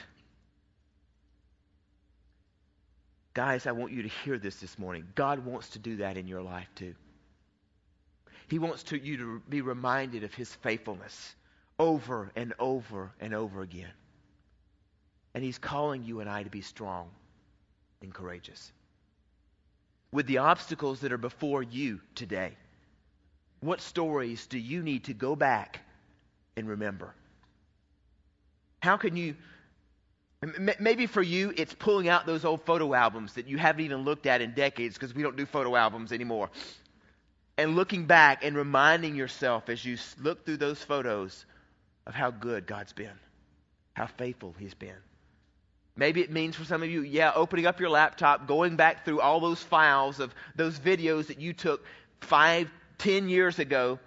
Guys, 3.39 3.69
I 3.69 3.71
want 3.71 3.93
you 3.93 4.03
to 4.03 4.09
hear 4.09 4.37
this 4.37 4.57
this 4.57 4.81
morning. 4.81 5.07
God 5.15 5.45
wants 5.47 5.69
to 5.69 5.79
do 5.79 5.99
that 5.99 6.17
in 6.17 6.27
your 6.27 6.43
life 6.43 6.67
too. 6.75 6.97
He 8.49 8.59
wants 8.59 8.83
to, 8.83 8.99
you 8.99 9.17
to 9.17 9.43
be 9.49 9.61
reminded 9.61 10.25
of 10.25 10.35
his 10.35 10.53
faithfulness 10.57 11.37
over 11.79 12.33
and 12.35 12.53
over 12.59 13.13
and 13.21 13.33
over 13.33 13.63
again. 13.63 13.93
And 15.35 15.45
he's 15.45 15.57
calling 15.57 16.03
you 16.03 16.19
and 16.19 16.29
I 16.29 16.43
to 16.43 16.51
be 16.51 16.63
strong 16.63 17.11
and 18.03 18.13
courageous. 18.13 18.73
With 20.11 20.27
the 20.27 20.39
obstacles 20.39 20.99
that 21.03 21.13
are 21.13 21.17
before 21.17 21.63
you 21.63 22.01
today, 22.17 22.57
what 23.61 23.81
stories 23.81 24.49
do 24.49 24.59
you 24.59 24.83
need 24.83 25.05
to 25.05 25.15
go 25.15 25.37
back 25.37 25.79
and 26.57 26.69
remember? 26.69 27.15
How 28.81 28.97
can 28.97 29.15
you 29.17 29.37
Maybe 30.41 31.07
for 31.07 31.23
you, 31.23 31.53
it's 31.57 31.75
pulling 31.75 32.09
out 32.09 32.25
those 32.25 32.45
old 32.45 32.63
photo 32.63 32.95
albums 32.95 33.35
that 33.35 33.49
you 33.49 33.59
haven't 33.59 33.85
even 33.85 34.05
looked 34.05 34.27
at 34.27 34.41
in 34.41 34.55
decades 34.55 34.95
because 34.95 35.13
we 35.13 35.25
don't 35.25 35.37
do 35.37 35.47
photo 35.47 35.75
albums 35.75 36.13
anymore. 36.13 36.51
And 37.57 37.75
looking 37.75 38.07
back 38.07 38.45
and 38.45 38.57
reminding 38.57 39.17
yourself 39.17 39.69
as 39.69 39.85
you 39.85 39.97
look 40.21 40.47
through 40.47 40.59
those 40.59 40.81
photos 40.81 41.45
of 42.07 42.15
how 42.15 42.31
good 42.31 42.69
God's 42.69 42.93
been, 42.93 43.19
how 43.95 44.07
faithful 44.07 44.55
He's 44.57 44.75
been. 44.75 44.95
Maybe 45.97 46.21
it 46.21 46.31
means 46.31 46.55
for 46.55 46.65
some 46.65 46.85
of 46.85 46.89
you, 46.89 47.03
yeah, 47.03 47.33
opening 47.35 47.67
up 47.67 47.81
your 47.81 47.91
laptop, 47.91 48.47
going 48.47 48.77
back 48.77 49.05
through 49.05 49.21
all 49.21 49.41
those 49.41 49.61
files 49.61 50.21
of 50.21 50.33
those 50.55 50.79
videos 50.79 51.27
that 51.27 51.41
you 51.41 51.53
took 51.53 51.85
five, 52.21 52.71
ten 52.97 53.29
years 53.29 53.59
ago, 53.59 53.99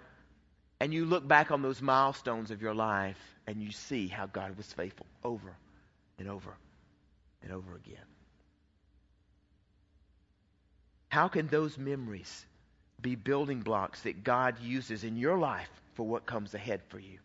and 0.80 0.94
you 0.94 1.04
look 1.04 1.28
back 1.28 1.50
on 1.50 1.60
those 1.60 1.82
milestones 1.82 2.50
of 2.50 2.62
your 2.62 2.72
life 2.72 3.18
and 3.46 3.60
you 3.60 3.70
see 3.70 4.08
how 4.08 4.24
God 4.24 4.56
was 4.56 4.72
faithful 4.72 5.06
over 5.22 5.54
and 6.22 6.30
over 6.30 6.56
and 7.42 7.50
over 7.50 7.74
again. 7.74 8.06
How 11.08 11.26
can 11.26 11.48
those 11.48 11.76
memories 11.76 12.46
be 13.00 13.16
building 13.16 13.60
blocks 13.60 14.02
that 14.02 14.22
God 14.22 14.60
uses 14.60 15.02
in 15.02 15.16
your 15.16 15.36
life 15.36 15.68
for 15.94 16.06
what 16.06 16.24
comes 16.24 16.54
ahead 16.54 16.80
for 16.88 17.00
you? 17.00 17.18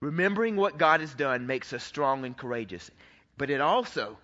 Remembering 0.00 0.56
what 0.56 0.76
God 0.76 1.00
has 1.00 1.14
done 1.14 1.46
makes 1.46 1.72
us 1.72 1.82
strong 1.82 2.26
and 2.26 2.36
courageous, 2.36 2.90
but 3.38 3.48
it 3.48 3.62
also 3.62 4.18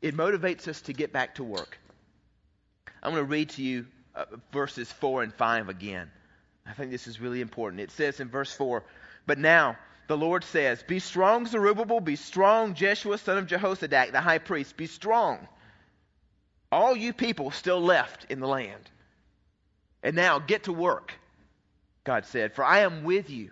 it 0.00 0.16
motivates 0.16 0.68
us 0.68 0.80
to 0.82 0.92
get 0.92 1.12
back 1.12 1.34
to 1.34 1.44
work. 1.44 1.76
I'm 3.02 3.14
going 3.14 3.24
to 3.24 3.30
read 3.30 3.50
to 3.50 3.62
you 3.64 3.86
uh, 4.14 4.26
verses 4.52 4.92
4 4.92 5.24
and 5.24 5.34
5 5.34 5.68
again. 5.68 6.08
I 6.64 6.72
think 6.72 6.92
this 6.92 7.08
is 7.08 7.20
really 7.20 7.40
important. 7.40 7.80
It 7.80 7.90
says 7.90 8.20
in 8.20 8.28
verse 8.28 8.52
4, 8.52 8.84
"But 9.26 9.38
now 9.38 9.76
the 10.08 10.16
Lord 10.16 10.42
says, 10.42 10.82
Be 10.82 10.98
strong, 10.98 11.46
Zerubbabel, 11.46 12.00
be 12.00 12.16
strong, 12.16 12.74
Jeshua, 12.74 13.18
son 13.18 13.38
of 13.38 13.46
Jehozadak, 13.46 14.10
the 14.10 14.20
high 14.20 14.38
priest, 14.38 14.76
be 14.76 14.86
strong. 14.86 15.46
All 16.72 16.96
you 16.96 17.12
people 17.12 17.50
still 17.50 17.80
left 17.80 18.26
in 18.30 18.40
the 18.40 18.48
land. 18.48 18.90
And 20.02 20.16
now 20.16 20.38
get 20.38 20.64
to 20.64 20.72
work, 20.72 21.12
God 22.04 22.24
said, 22.24 22.54
for 22.54 22.64
I 22.64 22.80
am 22.80 23.04
with 23.04 23.30
you, 23.30 23.50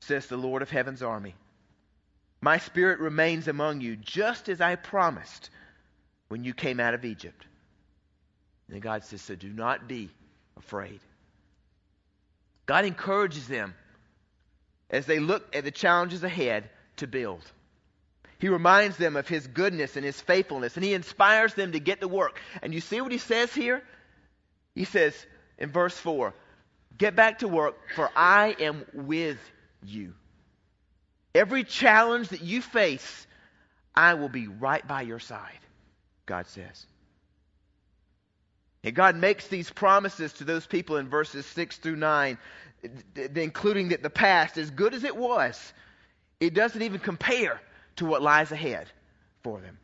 says 0.00 0.26
the 0.26 0.36
Lord 0.36 0.62
of 0.62 0.70
heaven's 0.70 1.02
army. 1.02 1.34
My 2.40 2.58
spirit 2.58 3.00
remains 3.00 3.48
among 3.48 3.80
you, 3.80 3.96
just 3.96 4.48
as 4.48 4.60
I 4.60 4.76
promised 4.76 5.50
when 6.28 6.44
you 6.44 6.54
came 6.54 6.78
out 6.78 6.94
of 6.94 7.04
Egypt. 7.04 7.46
And 8.70 8.82
God 8.82 9.02
says, 9.04 9.22
So 9.22 9.34
do 9.34 9.48
not 9.48 9.88
be 9.88 10.10
afraid. 10.56 11.00
God 12.66 12.84
encourages 12.84 13.48
them 13.48 13.74
as 14.90 15.06
they 15.06 15.18
look 15.18 15.54
at 15.54 15.64
the 15.64 15.70
challenges 15.70 16.22
ahead 16.22 16.68
to 16.96 17.06
build. 17.06 17.42
He 18.38 18.48
reminds 18.48 18.96
them 18.96 19.16
of 19.16 19.26
his 19.26 19.46
goodness 19.46 19.96
and 19.96 20.04
his 20.04 20.20
faithfulness, 20.20 20.76
and 20.76 20.84
he 20.84 20.92
inspires 20.92 21.54
them 21.54 21.72
to 21.72 21.80
get 21.80 22.00
to 22.00 22.08
work. 22.08 22.40
And 22.62 22.74
you 22.74 22.80
see 22.80 23.00
what 23.00 23.12
he 23.12 23.18
says 23.18 23.52
here? 23.54 23.82
He 24.74 24.84
says 24.84 25.14
in 25.58 25.70
verse 25.70 25.96
4 25.96 26.34
Get 26.96 27.16
back 27.16 27.38
to 27.40 27.48
work, 27.48 27.76
for 27.94 28.10
I 28.14 28.54
am 28.60 28.84
with 28.92 29.38
you. 29.82 30.14
Every 31.34 31.64
challenge 31.64 32.28
that 32.28 32.42
you 32.42 32.62
face, 32.62 33.26
I 33.94 34.14
will 34.14 34.28
be 34.28 34.46
right 34.46 34.86
by 34.86 35.02
your 35.02 35.18
side, 35.18 35.58
God 36.26 36.46
says. 36.46 36.86
And 38.84 38.94
God 38.94 39.16
makes 39.16 39.48
these 39.48 39.70
promises 39.70 40.34
to 40.34 40.44
those 40.44 40.66
people 40.66 40.98
in 40.98 41.08
verses 41.08 41.46
6 41.46 41.78
through 41.78 41.96
9 41.96 42.38
including 43.34 43.88
that 43.88 44.02
the 44.02 44.10
past, 44.10 44.58
as 44.58 44.70
good 44.70 44.94
as 44.94 45.04
it 45.04 45.16
was, 45.16 45.72
it 46.40 46.54
doesn't 46.54 46.82
even 46.82 47.00
compare 47.00 47.60
to 47.96 48.06
what 48.06 48.22
lies 48.22 48.52
ahead 48.52 48.86
for 49.42 49.60
them. 49.60 49.78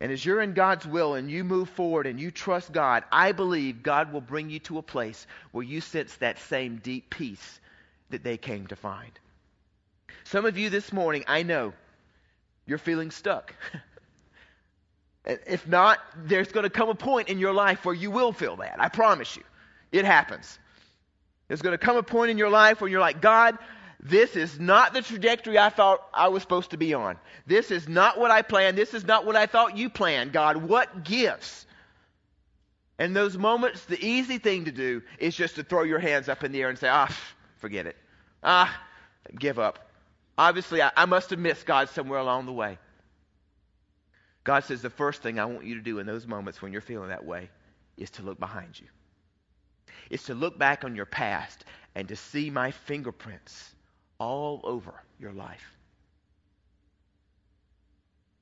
And 0.00 0.10
as 0.10 0.24
you're 0.24 0.40
in 0.40 0.54
God's 0.54 0.84
will 0.84 1.14
and 1.14 1.30
you 1.30 1.44
move 1.44 1.68
forward 1.68 2.08
and 2.08 2.18
you 2.18 2.32
trust 2.32 2.72
God, 2.72 3.04
I 3.12 3.30
believe 3.30 3.84
God 3.84 4.12
will 4.12 4.20
bring 4.20 4.50
you 4.50 4.58
to 4.60 4.78
a 4.78 4.82
place 4.82 5.28
where 5.52 5.62
you 5.62 5.80
sense 5.80 6.16
that 6.16 6.40
same 6.40 6.78
deep 6.78 7.08
peace 7.08 7.60
that 8.10 8.24
they 8.24 8.36
came 8.36 8.66
to 8.66 8.76
find. 8.76 9.12
Some 10.24 10.44
of 10.44 10.58
you 10.58 10.70
this 10.70 10.92
morning, 10.92 11.22
I 11.28 11.44
know, 11.44 11.72
you're 12.66 12.78
feeling 12.78 13.12
stuck. 13.12 13.54
if 15.24 15.68
not, 15.68 16.00
there's 16.16 16.50
going 16.50 16.64
to 16.64 16.70
come 16.70 16.88
a 16.88 16.96
point 16.96 17.28
in 17.28 17.38
your 17.38 17.52
life 17.52 17.84
where 17.84 17.94
you 17.94 18.10
will 18.10 18.32
feel 18.32 18.56
that. 18.56 18.80
I 18.80 18.88
promise 18.88 19.36
you. 19.36 19.44
It 19.92 20.06
happens. 20.06 20.58
There's 21.48 21.62
going 21.62 21.78
to 21.78 21.84
come 21.84 21.96
a 21.96 22.02
point 22.02 22.30
in 22.30 22.38
your 22.38 22.48
life 22.48 22.80
when 22.80 22.90
you're 22.90 23.00
like, 23.00 23.20
God, 23.20 23.58
this 24.00 24.36
is 24.36 24.58
not 24.58 24.94
the 24.94 25.02
trajectory 25.02 25.58
I 25.58 25.68
thought 25.68 26.00
I 26.12 26.28
was 26.28 26.42
supposed 26.42 26.70
to 26.70 26.78
be 26.78 26.94
on. 26.94 27.18
This 27.46 27.70
is 27.70 27.88
not 27.88 28.18
what 28.18 28.30
I 28.30 28.42
planned. 28.42 28.76
This 28.76 28.94
is 28.94 29.04
not 29.04 29.26
what 29.26 29.36
I 29.36 29.46
thought 29.46 29.76
you 29.76 29.90
planned. 29.90 30.32
God, 30.32 30.56
what 30.56 31.04
gives? 31.04 31.66
And 32.98 33.14
those 33.14 33.36
moments, 33.36 33.84
the 33.84 34.02
easy 34.04 34.38
thing 34.38 34.64
to 34.64 34.72
do 34.72 35.02
is 35.18 35.36
just 35.36 35.56
to 35.56 35.62
throw 35.62 35.82
your 35.82 35.98
hands 35.98 36.28
up 36.28 36.42
in 36.42 36.52
the 36.52 36.62
air 36.62 36.70
and 36.70 36.78
say, 36.78 36.88
ah, 36.88 37.14
forget 37.58 37.86
it. 37.86 37.96
Ah, 38.42 38.74
give 39.38 39.58
up. 39.58 39.90
Obviously, 40.38 40.82
I, 40.82 40.90
I 40.96 41.04
must 41.04 41.30
have 41.30 41.38
missed 41.38 41.66
God 41.66 41.90
somewhere 41.90 42.18
along 42.18 42.46
the 42.46 42.52
way. 42.52 42.78
God 44.42 44.64
says 44.64 44.82
the 44.82 44.90
first 44.90 45.22
thing 45.22 45.38
I 45.38 45.44
want 45.44 45.66
you 45.66 45.74
to 45.76 45.80
do 45.80 45.98
in 45.98 46.06
those 46.06 46.26
moments 46.26 46.60
when 46.62 46.72
you're 46.72 46.80
feeling 46.80 47.10
that 47.10 47.24
way 47.24 47.50
is 47.96 48.10
to 48.12 48.22
look 48.22 48.40
behind 48.40 48.80
you 48.80 48.86
is 50.10 50.24
to 50.24 50.34
look 50.34 50.58
back 50.58 50.84
on 50.84 50.96
your 50.96 51.06
past 51.06 51.64
and 51.94 52.08
to 52.08 52.16
see 52.16 52.50
my 52.50 52.70
fingerprints 52.70 53.74
all 54.18 54.60
over 54.64 54.94
your 55.18 55.32
life. 55.32 55.76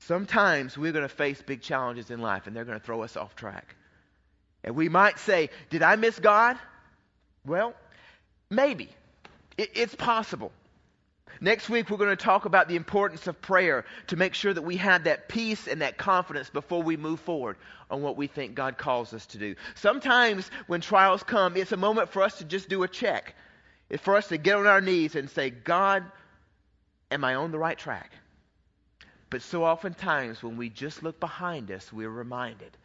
Sometimes 0.00 0.76
we're 0.76 0.92
going 0.92 1.08
to 1.08 1.14
face 1.14 1.40
big 1.42 1.60
challenges 1.60 2.10
in 2.10 2.20
life 2.20 2.46
and 2.46 2.56
they're 2.56 2.64
going 2.64 2.78
to 2.78 2.84
throw 2.84 3.02
us 3.02 3.16
off 3.16 3.36
track. 3.36 3.76
And 4.64 4.74
we 4.74 4.88
might 4.88 5.18
say, 5.18 5.50
Did 5.70 5.82
I 5.82 5.96
miss 5.96 6.18
God? 6.18 6.58
Well, 7.46 7.74
maybe. 8.50 8.90
It, 9.56 9.70
it's 9.74 9.94
possible. 9.94 10.52
Next 11.42 11.70
week, 11.70 11.88
we're 11.88 11.96
going 11.96 12.10
to 12.10 12.22
talk 12.22 12.44
about 12.44 12.68
the 12.68 12.76
importance 12.76 13.26
of 13.26 13.40
prayer 13.40 13.86
to 14.08 14.16
make 14.16 14.34
sure 14.34 14.52
that 14.52 14.60
we 14.60 14.76
have 14.76 15.04
that 15.04 15.26
peace 15.28 15.66
and 15.66 15.80
that 15.80 15.96
confidence 15.96 16.50
before 16.50 16.82
we 16.82 16.98
move 16.98 17.18
forward 17.20 17.56
on 17.90 18.02
what 18.02 18.18
we 18.18 18.26
think 18.26 18.54
God 18.54 18.76
calls 18.76 19.14
us 19.14 19.24
to 19.26 19.38
do. 19.38 19.54
Sometimes 19.74 20.50
when 20.66 20.82
trials 20.82 21.22
come, 21.22 21.56
it's 21.56 21.72
a 21.72 21.78
moment 21.78 22.10
for 22.10 22.22
us 22.22 22.38
to 22.38 22.44
just 22.44 22.68
do 22.68 22.82
a 22.82 22.88
check. 22.88 23.34
It's 23.88 24.02
for 24.02 24.16
us 24.16 24.28
to 24.28 24.36
get 24.36 24.56
on 24.56 24.66
our 24.66 24.82
knees 24.82 25.16
and 25.16 25.30
say, 25.30 25.48
God, 25.48 26.04
am 27.10 27.24
I 27.24 27.36
on 27.36 27.52
the 27.52 27.58
right 27.58 27.78
track? 27.78 28.12
But 29.30 29.40
so 29.40 29.64
oftentimes 29.64 30.42
when 30.42 30.58
we 30.58 30.68
just 30.68 31.02
look 31.02 31.18
behind 31.20 31.70
us, 31.70 31.90
we're 31.90 32.10
reminded 32.10 32.76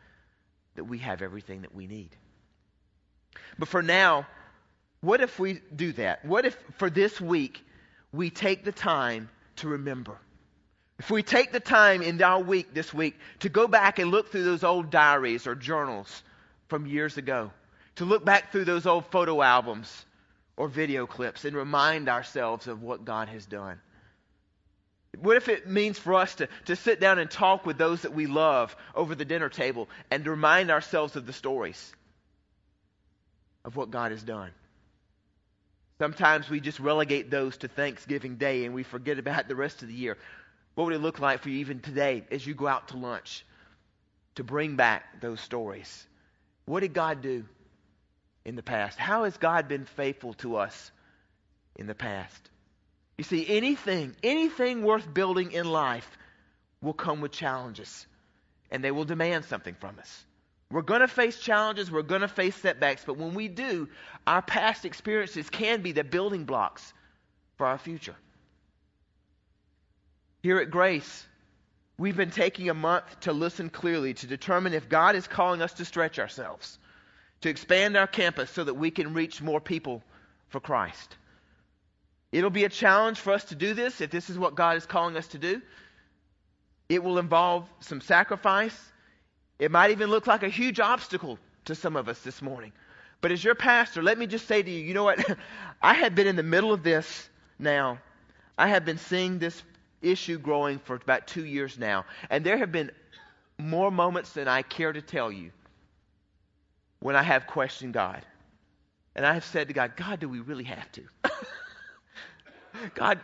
that 0.75 0.85
we 0.85 0.99
have 0.99 1.21
everything 1.21 1.63
that 1.63 1.75
we 1.75 1.87
need. 1.87 2.15
But 3.59 3.67
for 3.67 3.81
now, 3.81 4.27
what 5.01 5.19
if 5.19 5.39
we 5.39 5.59
do 5.75 5.91
that? 5.93 6.23
What 6.23 6.45
if 6.45 6.57
for 6.77 6.89
this 6.89 7.19
week 7.19 7.61
we 8.15 8.29
take 8.29 8.63
the 8.63 8.71
time 8.71 9.29
to 9.57 9.69
remember. 9.69 10.17
If 10.97 11.11
we 11.11 11.23
take 11.23 11.51
the 11.51 11.59
time 11.59 12.01
in 12.01 12.21
our 12.21 12.39
week 12.39 12.73
this 12.73 12.93
week 12.93 13.15
to 13.39 13.49
go 13.49 13.67
back 13.67 13.99
and 13.99 14.11
look 14.11 14.31
through 14.31 14.43
those 14.43 14.63
old 14.63 14.89
diaries 14.89 15.45
or 15.45 15.55
journals 15.55 16.23
from 16.67 16.85
years 16.85 17.17
ago, 17.17 17.51
to 17.95 18.05
look 18.05 18.23
back 18.23 18.51
through 18.51 18.65
those 18.65 18.85
old 18.85 19.05
photo 19.07 19.41
albums 19.41 20.05
or 20.57 20.67
video 20.67 21.05
clips 21.05 21.45
and 21.45 21.55
remind 21.55 22.07
ourselves 22.07 22.67
of 22.67 22.81
what 22.81 23.05
God 23.05 23.27
has 23.29 23.45
done. 23.45 23.79
What 25.19 25.37
if 25.37 25.47
it 25.47 25.67
means 25.67 25.97
for 25.97 26.15
us 26.15 26.35
to, 26.35 26.49
to 26.65 26.75
sit 26.75 26.99
down 26.99 27.19
and 27.19 27.31
talk 27.31 27.65
with 27.65 27.77
those 27.77 28.01
that 28.01 28.13
we 28.13 28.25
love 28.25 28.75
over 28.93 29.15
the 29.15 29.25
dinner 29.25 29.49
table 29.49 29.89
and 30.11 30.25
remind 30.27 30.71
ourselves 30.71 31.15
of 31.15 31.25
the 31.25 31.33
stories 31.33 31.93
of 33.63 33.75
what 33.75 33.91
God 33.91 34.11
has 34.11 34.23
done? 34.23 34.51
Sometimes 35.99 36.49
we 36.49 36.59
just 36.59 36.79
relegate 36.79 37.31
those 37.31 37.57
to 37.57 37.67
Thanksgiving 37.67 38.35
Day 38.35 38.65
and 38.65 38.73
we 38.73 38.83
forget 38.83 39.17
about 39.19 39.47
the 39.47 39.55
rest 39.55 39.81
of 39.81 39.87
the 39.87 39.93
year. 39.93 40.17
What 40.75 40.85
would 40.85 40.93
it 40.93 40.99
look 41.01 41.19
like 41.19 41.41
for 41.41 41.49
you 41.49 41.59
even 41.59 41.79
today 41.79 42.23
as 42.31 42.45
you 42.45 42.53
go 42.53 42.67
out 42.67 42.89
to 42.89 42.97
lunch 42.97 43.45
to 44.35 44.43
bring 44.43 44.75
back 44.75 45.21
those 45.21 45.39
stories? 45.39 46.05
What 46.65 46.81
did 46.81 46.93
God 46.93 47.21
do 47.21 47.45
in 48.43 48.55
the 48.55 48.63
past? 48.63 48.97
How 48.99 49.23
has 49.23 49.37
God 49.37 49.67
been 49.67 49.85
faithful 49.85 50.33
to 50.35 50.57
us 50.57 50.91
in 51.77 51.87
the 51.87 51.95
past? 51.95 52.49
You 53.17 53.23
see, 53.23 53.47
anything, 53.47 54.15
anything 54.23 54.83
worth 54.83 55.11
building 55.13 55.53
in 55.53 55.65
life 55.65 56.09
will 56.81 56.93
come 56.93 57.21
with 57.21 57.31
challenges, 57.31 58.05
and 58.69 58.83
they 58.83 58.91
will 58.91 59.05
demand 59.05 59.45
something 59.45 59.75
from 59.75 59.97
us. 59.99 60.25
We're 60.71 60.81
going 60.81 61.01
to 61.01 61.07
face 61.07 61.39
challenges, 61.39 61.91
we're 61.91 62.01
going 62.01 62.21
to 62.21 62.27
face 62.27 62.55
setbacks, 62.55 63.03
but 63.05 63.17
when 63.17 63.33
we 63.33 63.47
do, 63.47 63.87
our 64.25 64.41
past 64.41 64.83
experiences 64.83 65.49
can 65.49 65.81
be 65.81 65.91
the 65.91 66.03
building 66.03 66.45
blocks 66.45 66.93
for 67.57 67.67
our 67.67 67.77
future. 67.77 68.15
Here 70.41 70.59
at 70.59 70.71
Grace, 70.71 71.25
we've 71.97 72.17
been 72.17 72.31
taking 72.31 72.69
a 72.69 72.73
month 72.73 73.19
to 73.21 73.33
listen 73.33 73.69
clearly, 73.69 74.13
to 74.15 74.27
determine 74.27 74.73
if 74.73 74.89
God 74.89 75.15
is 75.15 75.27
calling 75.27 75.61
us 75.61 75.73
to 75.73 75.85
stretch 75.85 76.19
ourselves, 76.19 76.79
to 77.41 77.49
expand 77.49 77.95
our 77.95 78.07
campus 78.07 78.49
so 78.49 78.63
that 78.63 78.73
we 78.73 78.91
can 78.91 79.13
reach 79.13 79.41
more 79.41 79.61
people 79.61 80.03
for 80.49 80.59
Christ. 80.59 81.15
It'll 82.31 82.49
be 82.49 82.65
a 82.65 82.69
challenge 82.69 83.19
for 83.19 83.33
us 83.33 83.45
to 83.45 83.55
do 83.55 83.73
this 83.73 84.01
if 84.01 84.11
this 84.11 84.29
is 84.29 84.37
what 84.37 84.55
God 84.55 84.77
is 84.77 84.85
calling 84.85 85.15
us 85.15 85.27
to 85.27 85.37
do. 85.37 85.61
It 86.89 87.03
will 87.03 87.17
involve 87.17 87.69
some 87.79 88.01
sacrifice, 88.01 88.77
it 89.59 89.71
might 89.71 89.91
even 89.91 90.09
look 90.09 90.27
like 90.27 90.43
a 90.43 90.49
huge 90.49 90.79
obstacle 90.79 91.39
to 91.65 91.75
some 91.75 91.95
of 91.95 92.09
us 92.09 92.19
this 92.21 92.41
morning. 92.41 92.71
But 93.21 93.31
as 93.31 93.43
your 93.43 93.55
pastor, 93.55 94.03
let 94.03 94.17
me 94.17 94.27
just 94.27 94.47
say 94.47 94.61
to 94.61 94.69
you, 94.69 94.83
you 94.83 94.93
know 94.93 95.03
what? 95.03 95.23
I 95.81 95.93
have 95.93 96.15
been 96.15 96.27
in 96.27 96.35
the 96.35 96.43
middle 96.43 96.73
of 96.73 96.83
this 96.83 97.29
now. 97.57 97.99
I 98.57 98.67
have 98.67 98.85
been 98.85 98.97
seeing 98.97 99.39
this 99.39 99.63
issue 100.01 100.37
growing 100.37 100.79
for 100.79 100.95
about 100.95 101.27
two 101.27 101.45
years 101.45 101.77
now. 101.79 102.05
And 102.29 102.45
there 102.45 102.57
have 102.57 102.71
been 102.71 102.91
more 103.57 103.91
moments 103.91 104.31
than 104.33 104.47
I 104.47 104.61
care 104.61 104.93
to 104.93 105.01
tell 105.01 105.31
you 105.31 105.51
when 106.99 107.15
I 107.15 107.23
have 107.23 107.47
questioned 107.47 107.93
God. 107.93 108.21
And 109.15 109.25
I 109.25 109.33
have 109.33 109.45
said 109.45 109.69
to 109.69 109.73
God, 109.73 109.93
God, 109.95 110.19
do 110.19 110.27
we 110.27 110.39
really 110.39 110.65
have 110.65 110.91
to? 110.93 111.03
God, 112.95 113.19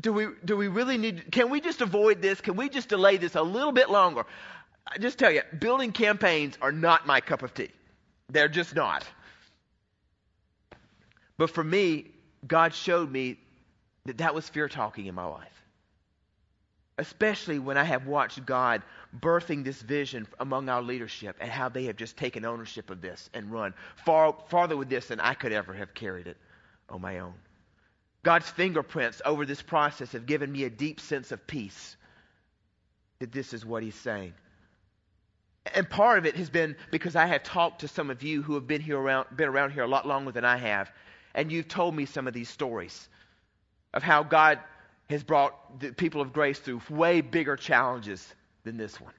do 0.00 0.12
we, 0.12 0.28
do 0.44 0.56
we 0.56 0.68
really 0.68 0.98
need, 0.98 1.32
can 1.32 1.50
we 1.50 1.60
just 1.60 1.80
avoid 1.80 2.22
this? 2.22 2.40
Can 2.40 2.54
we 2.54 2.68
just 2.68 2.88
delay 2.88 3.16
this 3.16 3.34
a 3.34 3.42
little 3.42 3.72
bit 3.72 3.90
longer? 3.90 4.24
I 4.86 4.98
just 4.98 5.18
tell 5.18 5.30
you, 5.30 5.42
building 5.58 5.92
campaigns 5.92 6.56
are 6.62 6.72
not 6.72 7.06
my 7.06 7.20
cup 7.20 7.42
of 7.42 7.52
tea. 7.54 7.70
They're 8.28 8.48
just 8.48 8.74
not. 8.74 9.04
But 11.38 11.50
for 11.50 11.64
me, 11.64 12.06
God 12.46 12.74
showed 12.74 13.10
me 13.10 13.38
that 14.04 14.18
that 14.18 14.34
was 14.34 14.48
fear 14.48 14.68
talking 14.68 15.06
in 15.06 15.14
my 15.14 15.24
life. 15.24 15.52
Especially 16.98 17.58
when 17.58 17.76
I 17.76 17.84
have 17.84 18.06
watched 18.06 18.46
God 18.46 18.82
birthing 19.20 19.64
this 19.64 19.82
vision 19.82 20.26
among 20.40 20.68
our 20.68 20.80
leadership 20.80 21.36
and 21.40 21.50
how 21.50 21.68
they 21.68 21.84
have 21.84 21.96
just 21.96 22.16
taken 22.16 22.44
ownership 22.44 22.88
of 22.88 23.02
this 23.02 23.28
and 23.34 23.52
run 23.52 23.74
far 24.04 24.34
farther 24.48 24.76
with 24.76 24.88
this 24.88 25.08
than 25.08 25.20
I 25.20 25.34
could 25.34 25.52
ever 25.52 25.74
have 25.74 25.92
carried 25.92 26.26
it 26.26 26.38
on 26.88 27.02
my 27.02 27.18
own. 27.18 27.34
God's 28.22 28.48
fingerprints 28.48 29.20
over 29.24 29.44
this 29.44 29.60
process 29.60 30.12
have 30.12 30.26
given 30.26 30.50
me 30.50 30.64
a 30.64 30.70
deep 30.70 31.00
sense 31.00 31.32
of 31.32 31.46
peace 31.46 31.96
that 33.18 33.30
this 33.30 33.52
is 33.52 33.64
what 33.64 33.82
He's 33.82 33.94
saying. 33.94 34.32
And 35.74 35.88
part 35.88 36.18
of 36.18 36.26
it 36.26 36.36
has 36.36 36.50
been 36.50 36.76
because 36.90 37.16
I 37.16 37.26
have 37.26 37.42
talked 37.42 37.80
to 37.80 37.88
some 37.88 38.10
of 38.10 38.22
you 38.22 38.42
who 38.42 38.54
have 38.54 38.66
been 38.66 38.80
here 38.80 38.98
around, 38.98 39.36
been 39.36 39.48
around 39.48 39.72
here 39.72 39.82
a 39.82 39.88
lot 39.88 40.06
longer 40.06 40.32
than 40.32 40.44
I 40.44 40.56
have, 40.56 40.90
and 41.34 41.50
you've 41.50 41.68
told 41.68 41.94
me 41.94 42.06
some 42.06 42.26
of 42.26 42.34
these 42.34 42.48
stories 42.48 43.08
of 43.94 44.02
how 44.02 44.22
God 44.22 44.60
has 45.08 45.22
brought 45.22 45.80
the 45.80 45.92
people 45.92 46.20
of 46.20 46.32
grace 46.32 46.58
through 46.58 46.82
way 46.90 47.20
bigger 47.20 47.56
challenges 47.56 48.34
than 48.64 48.76
this 48.76 49.00
one. 49.00 49.12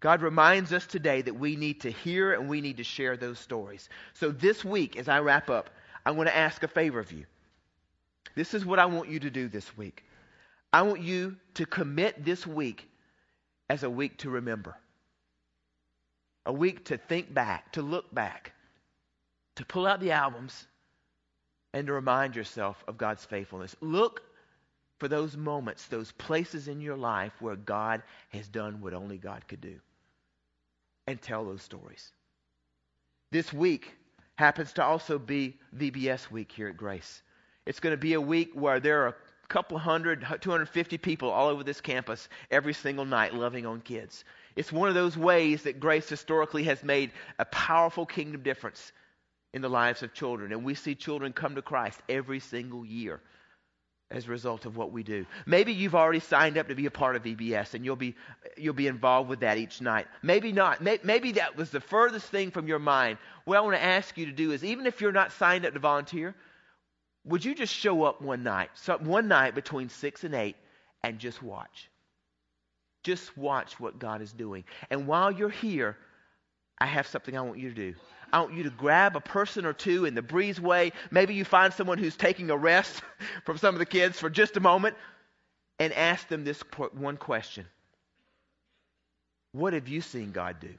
God 0.00 0.22
reminds 0.22 0.72
us 0.72 0.86
today 0.86 1.22
that 1.22 1.34
we 1.34 1.56
need 1.56 1.80
to 1.80 1.90
hear 1.90 2.32
and 2.32 2.48
we 2.48 2.60
need 2.60 2.76
to 2.76 2.84
share 2.84 3.16
those 3.16 3.38
stories. 3.38 3.88
So 4.14 4.30
this 4.30 4.64
week, 4.64 4.96
as 4.96 5.08
I 5.08 5.20
wrap 5.20 5.50
up, 5.50 5.70
I 6.06 6.12
want 6.12 6.28
to 6.28 6.36
ask 6.36 6.62
a 6.62 6.68
favor 6.68 7.00
of 7.00 7.10
you. 7.10 7.26
This 8.34 8.54
is 8.54 8.64
what 8.64 8.78
I 8.78 8.86
want 8.86 9.08
you 9.08 9.18
to 9.20 9.30
do 9.30 9.48
this 9.48 9.76
week. 9.76 10.04
I 10.72 10.82
want 10.82 11.00
you 11.00 11.36
to 11.54 11.66
commit 11.66 12.24
this 12.24 12.46
week 12.46 12.88
as 13.70 13.82
a 13.82 13.90
week 13.90 14.18
to 14.18 14.30
remember, 14.30 14.76
a 16.46 16.52
week 16.52 16.86
to 16.86 16.96
think 16.96 17.32
back, 17.32 17.72
to 17.72 17.82
look 17.82 18.12
back, 18.14 18.52
to 19.56 19.64
pull 19.64 19.86
out 19.86 20.00
the 20.00 20.12
albums, 20.12 20.66
and 21.74 21.86
to 21.86 21.92
remind 21.92 22.34
yourself 22.34 22.82
of 22.88 22.96
God's 22.96 23.24
faithfulness. 23.24 23.76
Look 23.80 24.22
for 24.98 25.08
those 25.08 25.36
moments, 25.36 25.86
those 25.86 26.12
places 26.12 26.68
in 26.68 26.80
your 26.80 26.96
life 26.96 27.32
where 27.40 27.56
God 27.56 28.02
has 28.30 28.48
done 28.48 28.80
what 28.80 28.94
only 28.94 29.18
God 29.18 29.46
could 29.46 29.60
do, 29.60 29.78
and 31.06 31.20
tell 31.20 31.44
those 31.44 31.62
stories. 31.62 32.12
This 33.30 33.52
week 33.52 33.94
happens 34.36 34.72
to 34.74 34.84
also 34.84 35.18
be 35.18 35.58
VBS 35.76 36.30
week 36.30 36.50
here 36.50 36.68
at 36.68 36.76
Grace. 36.76 37.22
It's 37.66 37.80
going 37.80 37.92
to 37.92 37.98
be 37.98 38.14
a 38.14 38.20
week 38.20 38.52
where 38.54 38.80
there 38.80 39.02
are 39.02 39.16
couple 39.48 39.78
hundred, 39.78 40.26
250 40.40 40.98
people 40.98 41.30
all 41.30 41.48
over 41.48 41.64
this 41.64 41.80
campus 41.80 42.28
every 42.50 42.74
single 42.74 43.04
night 43.04 43.34
loving 43.34 43.66
on 43.66 43.80
kids. 43.80 44.24
It's 44.56 44.72
one 44.72 44.88
of 44.88 44.94
those 44.94 45.16
ways 45.16 45.62
that 45.62 45.80
grace 45.80 46.08
historically 46.08 46.64
has 46.64 46.82
made 46.82 47.12
a 47.38 47.44
powerful 47.46 48.04
kingdom 48.04 48.42
difference 48.42 48.92
in 49.54 49.62
the 49.62 49.68
lives 49.68 50.02
of 50.02 50.12
children. 50.12 50.52
And 50.52 50.64
we 50.64 50.74
see 50.74 50.94
children 50.94 51.32
come 51.32 51.54
to 51.54 51.62
Christ 51.62 52.00
every 52.08 52.40
single 52.40 52.84
year 52.84 53.20
as 54.10 54.26
a 54.26 54.30
result 54.30 54.64
of 54.64 54.76
what 54.76 54.90
we 54.90 55.02
do. 55.02 55.26
Maybe 55.46 55.72
you've 55.72 55.94
already 55.94 56.20
signed 56.20 56.56
up 56.56 56.68
to 56.68 56.74
be 56.74 56.86
a 56.86 56.90
part 56.90 57.16
of 57.16 57.22
VBS 57.22 57.74
and 57.74 57.84
you'll 57.84 57.96
be, 57.96 58.14
you'll 58.56 58.74
be 58.74 58.86
involved 58.86 59.28
with 59.28 59.40
that 59.40 59.58
each 59.58 59.80
night. 59.80 60.06
Maybe 60.22 60.50
not. 60.50 60.82
Maybe 60.82 61.32
that 61.32 61.56
was 61.56 61.70
the 61.70 61.80
furthest 61.80 62.26
thing 62.26 62.50
from 62.50 62.68
your 62.68 62.78
mind. 62.78 63.18
What 63.44 63.58
I 63.58 63.60
want 63.60 63.76
to 63.76 63.82
ask 63.82 64.16
you 64.16 64.26
to 64.26 64.32
do 64.32 64.52
is, 64.52 64.64
even 64.64 64.86
if 64.86 65.00
you're 65.00 65.12
not 65.12 65.32
signed 65.32 65.66
up 65.66 65.74
to 65.74 65.78
volunteer, 65.78 66.34
would 67.24 67.44
you 67.44 67.54
just 67.54 67.74
show 67.74 68.04
up 68.04 68.22
one 68.22 68.42
night, 68.42 68.70
one 69.00 69.28
night 69.28 69.54
between 69.54 69.88
6 69.88 70.24
and 70.24 70.34
8, 70.34 70.56
and 71.02 71.18
just 71.18 71.42
watch? 71.42 71.90
Just 73.02 73.36
watch 73.36 73.78
what 73.78 73.98
God 73.98 74.22
is 74.22 74.32
doing. 74.32 74.64
And 74.90 75.06
while 75.06 75.30
you're 75.30 75.48
here, 75.48 75.96
I 76.78 76.86
have 76.86 77.06
something 77.06 77.36
I 77.36 77.42
want 77.42 77.58
you 77.58 77.68
to 77.70 77.74
do. 77.74 77.94
I 78.32 78.40
want 78.40 78.54
you 78.54 78.64
to 78.64 78.70
grab 78.70 79.16
a 79.16 79.20
person 79.20 79.64
or 79.64 79.72
two 79.72 80.04
in 80.04 80.14
the 80.14 80.22
breezeway. 80.22 80.92
Maybe 81.10 81.34
you 81.34 81.44
find 81.44 81.72
someone 81.72 81.98
who's 81.98 82.16
taking 82.16 82.50
a 82.50 82.56
rest 82.56 83.02
from 83.44 83.58
some 83.58 83.74
of 83.74 83.78
the 83.78 83.86
kids 83.86 84.18
for 84.18 84.30
just 84.30 84.56
a 84.56 84.60
moment 84.60 84.96
and 85.78 85.92
ask 85.92 86.28
them 86.28 86.44
this 86.44 86.62
one 86.92 87.16
question 87.16 87.66
What 89.52 89.72
have 89.72 89.88
you 89.88 90.00
seen 90.00 90.32
God 90.32 90.60
do? 90.60 90.74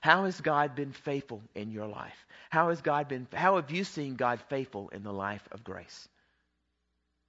How 0.00 0.24
has 0.24 0.40
God 0.40 0.74
been 0.74 0.92
faithful 0.92 1.42
in 1.54 1.70
your 1.70 1.86
life? 1.86 2.26
How 2.48 2.70
has 2.70 2.80
God 2.80 3.08
been 3.08 3.26
how 3.32 3.56
have 3.56 3.70
you 3.70 3.84
seen 3.84 4.16
God 4.16 4.40
faithful 4.48 4.88
in 4.88 5.02
the 5.02 5.12
life 5.12 5.46
of 5.52 5.62
grace? 5.62 6.08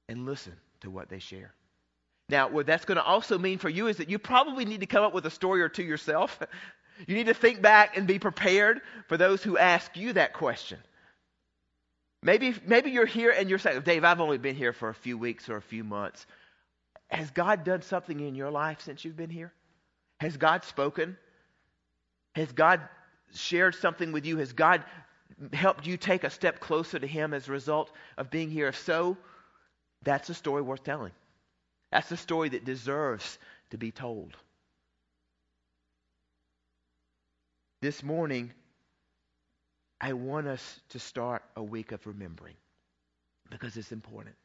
And 0.08 0.26
listen 0.26 0.54
to 0.82 0.90
what 0.90 1.10
they 1.10 1.20
share. 1.20 1.54
Now, 2.30 2.50
what 2.50 2.66
that's 2.66 2.86
going 2.86 2.98
to 2.98 3.04
also 3.04 3.38
mean 3.38 3.58
for 3.58 3.70
you 3.70 3.88
is 3.88 3.98
that 3.98 4.10
you 4.10 4.18
probably 4.18 4.64
need 4.64 4.80
to 4.80 4.86
come 4.86 5.04
up 5.04 5.14
with 5.14 5.26
a 5.26 5.30
story 5.30 5.62
or 5.62 5.70
two 5.70 5.84
yourself. 5.84 6.40
You 7.08 7.16
need 7.16 7.28
to 7.28 7.34
think 7.34 7.64
back 7.64 7.98
and 7.98 8.06
be 8.06 8.20
prepared 8.20 8.82
for 9.08 9.18
those 9.18 9.42
who 9.42 9.58
ask 9.58 9.98
you 9.98 10.14
that 10.14 10.34
question. 10.34 10.78
Maybe, 12.22 12.54
maybe 12.68 12.92
you're 12.92 13.08
here 13.08 13.32
and 13.32 13.50
you're 13.50 13.58
saying, 13.58 13.82
Dave, 13.82 14.04
I've 14.04 14.22
only 14.22 14.38
been 14.38 14.56
here 14.56 14.74
for 14.74 14.90
a 14.90 14.94
few 14.94 15.18
weeks 15.18 15.50
or 15.50 15.58
a 15.58 15.62
few 15.62 15.84
months. 15.84 16.28
Has 17.10 17.32
God 17.32 17.64
done 17.64 17.82
something 17.82 18.20
in 18.20 18.36
your 18.36 18.52
life 18.52 18.82
since 18.82 19.04
you've 19.04 19.18
been 19.18 19.32
here? 19.32 19.52
Has 20.20 20.38
God 20.38 20.64
spoken? 20.64 21.18
Has 22.36 22.52
God 22.52 22.82
shared 23.34 23.76
something 23.76 24.12
with 24.12 24.26
you? 24.26 24.38
Has 24.38 24.54
God 24.54 24.84
helped 25.54 25.86
you 25.86 25.98
take 25.98 26.24
a 26.24 26.30
step 26.30 26.60
closer 26.60 27.00
to 27.00 27.08
Him 27.08 27.34
as 27.34 27.48
a 27.48 27.52
result 27.52 27.92
of 28.18 28.30
being 28.30 28.50
here? 28.50 28.68
If 28.68 28.78
so, 28.80 29.18
that's 30.04 30.30
a 30.30 30.34
story 30.34 30.62
worth 30.62 30.84
telling. 30.84 31.12
That's 31.92 32.12
a 32.12 32.18
story 32.18 32.50
that 32.50 32.66
deserves 32.66 33.38
to 33.72 33.78
be 33.78 33.92
told. 33.92 34.36
This 37.82 38.04
morning, 38.04 38.52
I 40.00 40.14
want 40.14 40.48
us 40.48 40.80
to 40.90 41.00
start 41.00 41.44
a 41.56 41.64
week 41.64 41.92
of 41.92 42.06
remembering 42.08 42.56
because 43.50 43.76
it's 43.76 43.92
important. 43.92 44.36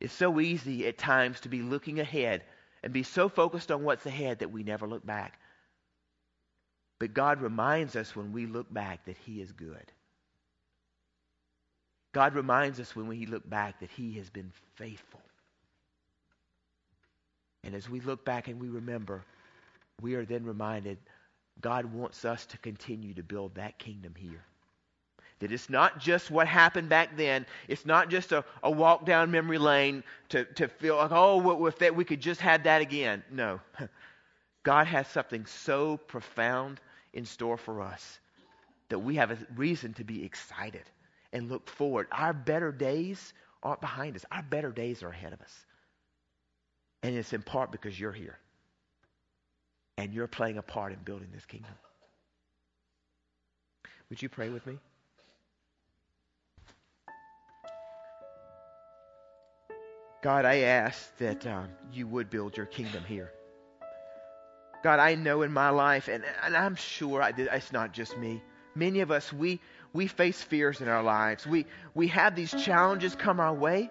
It's 0.00 0.12
so 0.12 0.40
easy 0.40 0.86
at 0.86 0.98
times 0.98 1.40
to 1.40 1.48
be 1.48 1.62
looking 1.62 2.00
ahead 2.00 2.42
and 2.82 2.92
be 2.92 3.02
so 3.02 3.28
focused 3.28 3.70
on 3.70 3.84
what's 3.84 4.06
ahead 4.06 4.40
that 4.40 4.50
we 4.50 4.62
never 4.62 4.86
look 4.86 5.04
back. 5.04 5.38
But 7.00 7.14
God 7.14 7.40
reminds 7.40 7.96
us 7.96 8.14
when 8.14 8.30
we 8.30 8.46
look 8.46 8.72
back 8.72 9.06
that 9.06 9.16
He 9.24 9.40
is 9.40 9.50
good. 9.50 9.90
God 12.12 12.34
reminds 12.34 12.78
us 12.78 12.94
when 12.94 13.08
we 13.08 13.26
look 13.26 13.48
back 13.48 13.80
that 13.80 13.90
He 13.90 14.12
has 14.18 14.28
been 14.28 14.52
faithful. 14.74 15.20
And 17.64 17.74
as 17.74 17.88
we 17.88 18.00
look 18.00 18.24
back 18.24 18.48
and 18.48 18.60
we 18.60 18.68
remember, 18.68 19.24
we 20.02 20.14
are 20.14 20.24
then 20.24 20.44
reminded 20.44 20.98
God 21.60 21.86
wants 21.86 22.24
us 22.24 22.46
to 22.46 22.58
continue 22.58 23.14
to 23.14 23.22
build 23.22 23.54
that 23.54 23.78
kingdom 23.78 24.14
here. 24.16 24.44
That 25.38 25.52
it's 25.52 25.70
not 25.70 25.98
just 25.98 26.30
what 26.30 26.46
happened 26.46 26.90
back 26.90 27.16
then. 27.16 27.46
It's 27.66 27.86
not 27.86 28.10
just 28.10 28.32
a, 28.32 28.44
a 28.62 28.70
walk 28.70 29.06
down 29.06 29.30
memory 29.30 29.56
lane 29.56 30.04
to, 30.30 30.44
to 30.44 30.68
feel 30.68 30.96
like, 30.96 31.12
oh, 31.12 31.66
if 31.66 31.78
that, 31.78 31.96
we 31.96 32.04
could 32.04 32.20
just 32.20 32.42
have 32.42 32.64
that 32.64 32.82
again. 32.82 33.22
No. 33.30 33.58
God 34.64 34.86
has 34.86 35.08
something 35.08 35.46
so 35.46 35.96
profound 35.96 36.78
in 37.12 37.24
store 37.24 37.56
for 37.56 37.80
us 37.80 38.18
that 38.88 38.98
we 38.98 39.16
have 39.16 39.30
a 39.30 39.38
reason 39.56 39.94
to 39.94 40.04
be 40.04 40.24
excited 40.24 40.82
and 41.32 41.48
look 41.48 41.68
forward. 41.68 42.08
Our 42.12 42.32
better 42.32 42.72
days 42.72 43.32
aren't 43.62 43.80
behind 43.80 44.16
us, 44.16 44.24
our 44.30 44.42
better 44.42 44.70
days 44.70 45.02
are 45.02 45.10
ahead 45.10 45.32
of 45.32 45.40
us. 45.40 45.54
And 47.02 47.16
it's 47.16 47.32
in 47.32 47.42
part 47.42 47.72
because 47.72 47.98
you're 47.98 48.12
here 48.12 48.38
and 49.96 50.12
you're 50.12 50.26
playing 50.26 50.58
a 50.58 50.62
part 50.62 50.92
in 50.92 50.98
building 51.04 51.28
this 51.32 51.44
kingdom. 51.44 51.72
Would 54.08 54.20
you 54.20 54.28
pray 54.28 54.48
with 54.48 54.66
me? 54.66 54.78
God, 60.22 60.44
I 60.44 60.58
ask 60.58 61.16
that 61.18 61.46
um, 61.46 61.68
you 61.92 62.06
would 62.06 62.28
build 62.28 62.56
your 62.56 62.66
kingdom 62.66 63.04
here. 63.04 63.32
God, 64.82 64.98
I 64.98 65.14
know 65.14 65.42
in 65.42 65.52
my 65.52 65.70
life, 65.70 66.08
and, 66.08 66.24
and 66.42 66.56
I'm 66.56 66.74
sure 66.74 67.22
I 67.22 67.32
did, 67.32 67.48
it's 67.52 67.72
not 67.72 67.92
just 67.92 68.16
me. 68.16 68.42
Many 68.74 69.00
of 69.00 69.10
us, 69.10 69.32
we, 69.32 69.60
we 69.92 70.06
face 70.06 70.40
fears 70.40 70.80
in 70.80 70.88
our 70.88 71.02
lives. 71.02 71.46
We, 71.46 71.66
we 71.94 72.08
have 72.08 72.34
these 72.34 72.50
challenges 72.50 73.14
come 73.14 73.40
our 73.40 73.52
way, 73.52 73.90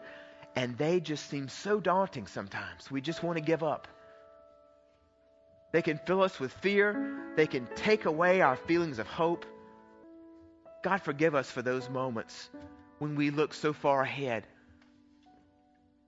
and 0.56 0.78
they 0.78 1.00
just 1.00 1.30
seem 1.30 1.48
so 1.48 1.80
daunting 1.80 2.28
sometimes. 2.28 2.90
We 2.90 3.02
just 3.02 3.22
want 3.22 3.38
to 3.38 3.44
give 3.44 3.64
up. 3.64 3.88
They 5.72 5.84
can 5.84 6.00
fill 6.06 6.24
us 6.24 6.40
with 6.40 6.52
fear, 6.52 7.34
they 7.36 7.46
can 7.46 7.68
take 7.76 8.06
away 8.06 8.42
our 8.42 8.56
feelings 8.56 8.98
of 8.98 9.06
hope. 9.06 9.46
God, 10.84 11.04
forgive 11.04 11.36
us 11.36 11.52
for 11.52 11.62
those 11.62 11.90
moments 11.90 12.50
when 12.98 13.16
we 13.16 13.30
look 13.30 13.54
so 13.54 13.74
far 13.74 14.02
ahead 14.02 14.48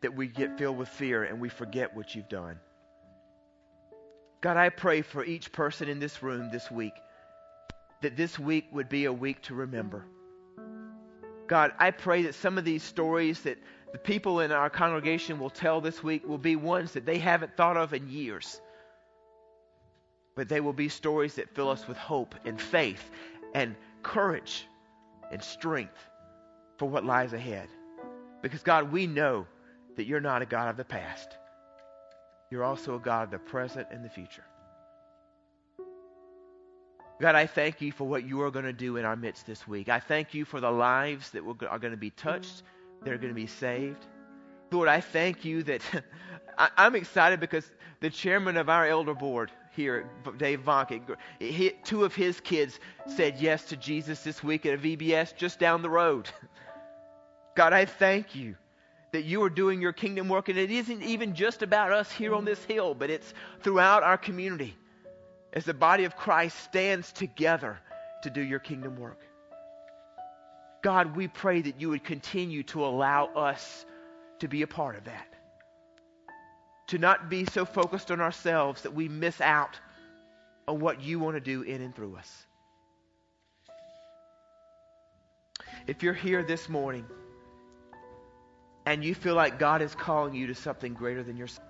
that 0.02 0.16
we 0.16 0.28
get 0.28 0.58
filled 0.58 0.78
with 0.78 0.90
fear 0.90 1.24
and 1.24 1.40
we 1.40 1.50
forget 1.50 1.96
what 1.96 2.16
you've 2.16 2.30
done. 2.30 2.60
God, 4.42 4.58
I 4.58 4.70
pray 4.70 5.04
for 5.04 5.24
each 5.24 5.52
person 5.52 5.88
in 5.88 6.00
this 6.00 6.24
room 6.24 6.50
this 6.52 6.70
week 6.72 6.94
that 8.02 8.18
this 8.18 8.40
week 8.40 8.66
would 8.72 8.90
be 8.90 9.06
a 9.06 9.14
week 9.14 9.42
to 9.44 9.54
remember. 9.54 10.04
God, 11.48 11.74
I 11.78 11.92
pray 11.92 12.24
that 12.24 12.34
some 12.34 12.58
of 12.58 12.66
these 12.66 12.82
stories 12.82 13.42
that 13.42 13.60
the 13.92 14.00
people 14.00 14.40
in 14.40 14.52
our 14.52 14.70
congregation 14.70 15.38
will 15.38 15.50
tell 15.50 15.82
this 15.82 16.02
week 16.02 16.28
will 16.28 16.38
be 16.38 16.56
ones 16.56 16.94
that 16.94 17.06
they 17.06 17.20
haven't 17.20 17.56
thought 17.56 17.78
of 17.78 17.94
in 17.94 18.10
years. 18.10 18.60
But 20.36 20.50
they 20.50 20.62
will 20.62 20.74
be 20.74 20.90
stories 20.90 21.36
that 21.36 21.54
fill 21.54 21.70
us 21.70 21.88
with 21.88 21.98
hope 21.98 22.34
and 22.46 22.60
faith 22.60 23.12
and 23.54 23.76
courage 24.02 24.66
and 25.30 25.44
strength 25.44 25.98
for 26.78 26.90
what 26.90 27.06
lies 27.06 27.34
ahead. 27.34 27.68
Because, 28.42 28.64
God, 28.64 28.92
we 28.92 29.06
know 29.06 29.46
that 29.98 30.06
you're 30.06 30.22
not 30.22 30.42
a 30.42 30.46
God 30.48 30.70
of 30.70 30.78
the 30.78 30.86
past. 30.86 31.38
You're 32.52 32.66
also 32.66 32.96
a 32.96 33.00
God 33.00 33.24
of 33.24 33.32
the 33.32 33.40
present 33.40 33.88
and 33.92 34.04
the 34.04 34.10
future. 34.10 34.44
God, 37.22 37.36
I 37.36 37.48
thank 37.48 37.82
you 37.82 37.92
for 37.92 38.06
what 38.06 38.28
you 38.28 38.42
are 38.42 38.52
going 38.52 38.66
to 38.66 38.74
do 38.74 38.98
in 38.98 39.06
our 39.06 39.16
midst 39.16 39.48
this 39.48 39.68
week. 39.68 39.88
I 39.88 40.00
thank 40.00 40.34
you 40.34 40.44
for 40.44 40.60
the 40.60 40.70
lives 40.70 41.30
that 41.32 41.44
are 41.44 41.80
going 41.80 41.92
to 41.92 41.98
be 41.98 42.10
touched, 42.10 42.64
that 43.04 43.14
are 43.14 43.18
going 43.18 43.30
to 43.30 43.36
be 43.36 43.48
saved. 43.48 44.06
Lord, 44.72 44.90
I 44.90 45.00
thank 45.00 45.46
you 45.46 45.64
that 45.64 45.82
I'm 46.78 46.96
excited 46.96 47.40
because 47.40 47.72
the 48.02 48.10
chairman 48.10 48.58
of 48.58 48.70
our 48.70 48.86
elder 48.88 49.14
board 49.14 49.52
here, 49.74 50.10
Dave 50.38 50.62
Vonk, 50.62 51.16
two 51.86 52.04
of 52.04 52.14
his 52.14 52.42
kids 52.42 52.80
said 53.08 53.38
yes 53.40 53.66
to 53.66 53.78
Jesus 53.78 54.24
this 54.24 54.44
week 54.44 54.66
at 54.66 54.74
a 54.74 54.78
VBS 54.78 55.36
just 55.38 55.60
down 55.60 55.82
the 55.84 55.90
road. 55.90 56.30
God, 57.56 57.72
I 57.72 57.86
thank 57.86 58.36
you 58.36 58.56
that 59.12 59.26
you 59.26 59.44
are 59.44 59.50
doing 59.50 59.82
your 59.82 59.94
kingdom 59.94 60.30
work, 60.30 60.50
and 60.50 60.58
it 60.58 60.72
isn't 60.72 61.04
even 61.04 61.36
just 61.36 61.62
about 61.62 61.92
us 61.92 62.12
here 62.12 62.34
on 62.34 62.46
this 62.46 62.64
hill, 62.66 62.94
but 62.94 63.10
it's 63.10 63.34
throughout 63.62 64.04
our 64.04 64.18
community 64.18 64.76
as 65.54 65.66
the 65.66 65.74
body 65.74 66.06
of 66.06 66.16
Christ 66.16 66.58
stands 66.64 67.12
together 67.12 67.78
to 68.24 68.30
do 68.30 68.42
your 68.42 68.60
kingdom 68.60 68.96
work. 68.96 69.20
God, 70.82 71.16
we 71.16 71.28
pray 71.28 71.62
that 71.62 71.80
you 71.80 71.90
would 71.90 72.04
continue 72.04 72.64
to 72.64 72.86
allow 72.86 73.26
us 73.26 73.86
to 74.40 74.48
be 74.48 74.62
a 74.62 74.68
part 74.68 74.96
of 74.96 75.04
that. 75.04 75.28
To 76.88 76.98
not 76.98 77.30
be 77.30 77.46
so 77.46 77.66
focused 77.66 78.12
on 78.12 78.20
ourselves 78.20 78.82
that 78.84 78.94
we 78.94 79.08
miss 79.08 79.40
out 79.42 79.80
on 80.68 80.80
what 80.80 81.02
you 81.02 81.20
want 81.20 81.36
to 81.36 81.42
do 81.42 81.62
in 81.62 81.82
and 81.82 81.96
through 81.96 82.16
us. 82.16 82.46
If 85.88 86.02
you're 86.02 86.14
here 86.14 86.44
this 86.44 86.70
morning, 86.70 87.06
and 88.86 89.04
you 89.04 89.14
feel 89.14 89.36
like 89.36 89.60
God 89.60 89.82
is 89.82 89.94
calling 89.96 90.34
you 90.34 90.48
to 90.48 90.56
something 90.56 90.94
greater 90.94 91.24
than 91.24 91.38
yourself, 91.38 91.68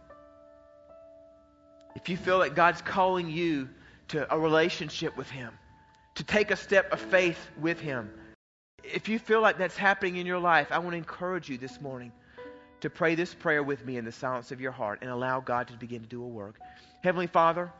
if 1.95 2.09
you 2.09 2.17
feel 2.17 2.37
like 2.37 2.55
God's 2.55 2.81
calling 2.81 3.29
you 3.29 3.69
to 4.09 4.33
a 4.33 4.39
relationship 4.39 5.17
with 5.17 5.29
Him, 5.29 5.53
to 6.15 6.23
take 6.23 6.51
a 6.51 6.55
step 6.55 6.91
of 6.91 6.99
faith 6.99 7.49
with 7.59 7.79
Him, 7.79 8.11
if 8.83 9.09
you 9.09 9.19
feel 9.19 9.41
like 9.41 9.57
that's 9.57 9.77
happening 9.77 10.15
in 10.17 10.25
your 10.25 10.39
life, 10.39 10.67
I 10.71 10.79
want 10.79 10.91
to 10.91 10.97
encourage 10.97 11.49
you 11.49 11.57
this 11.57 11.79
morning 11.81 12.11
to 12.81 12.89
pray 12.89 13.15
this 13.15 13.33
prayer 13.33 13.61
with 13.61 13.85
me 13.85 13.97
in 13.97 14.05
the 14.05 14.11
silence 14.11 14.51
of 14.51 14.59
your 14.59 14.71
heart 14.71 14.99
and 15.01 15.11
allow 15.11 15.39
God 15.39 15.67
to 15.67 15.73
begin 15.73 16.01
to 16.01 16.07
do 16.07 16.23
a 16.23 16.27
work. 16.27 16.59
Heavenly 17.03 17.27
Father, 17.27 17.71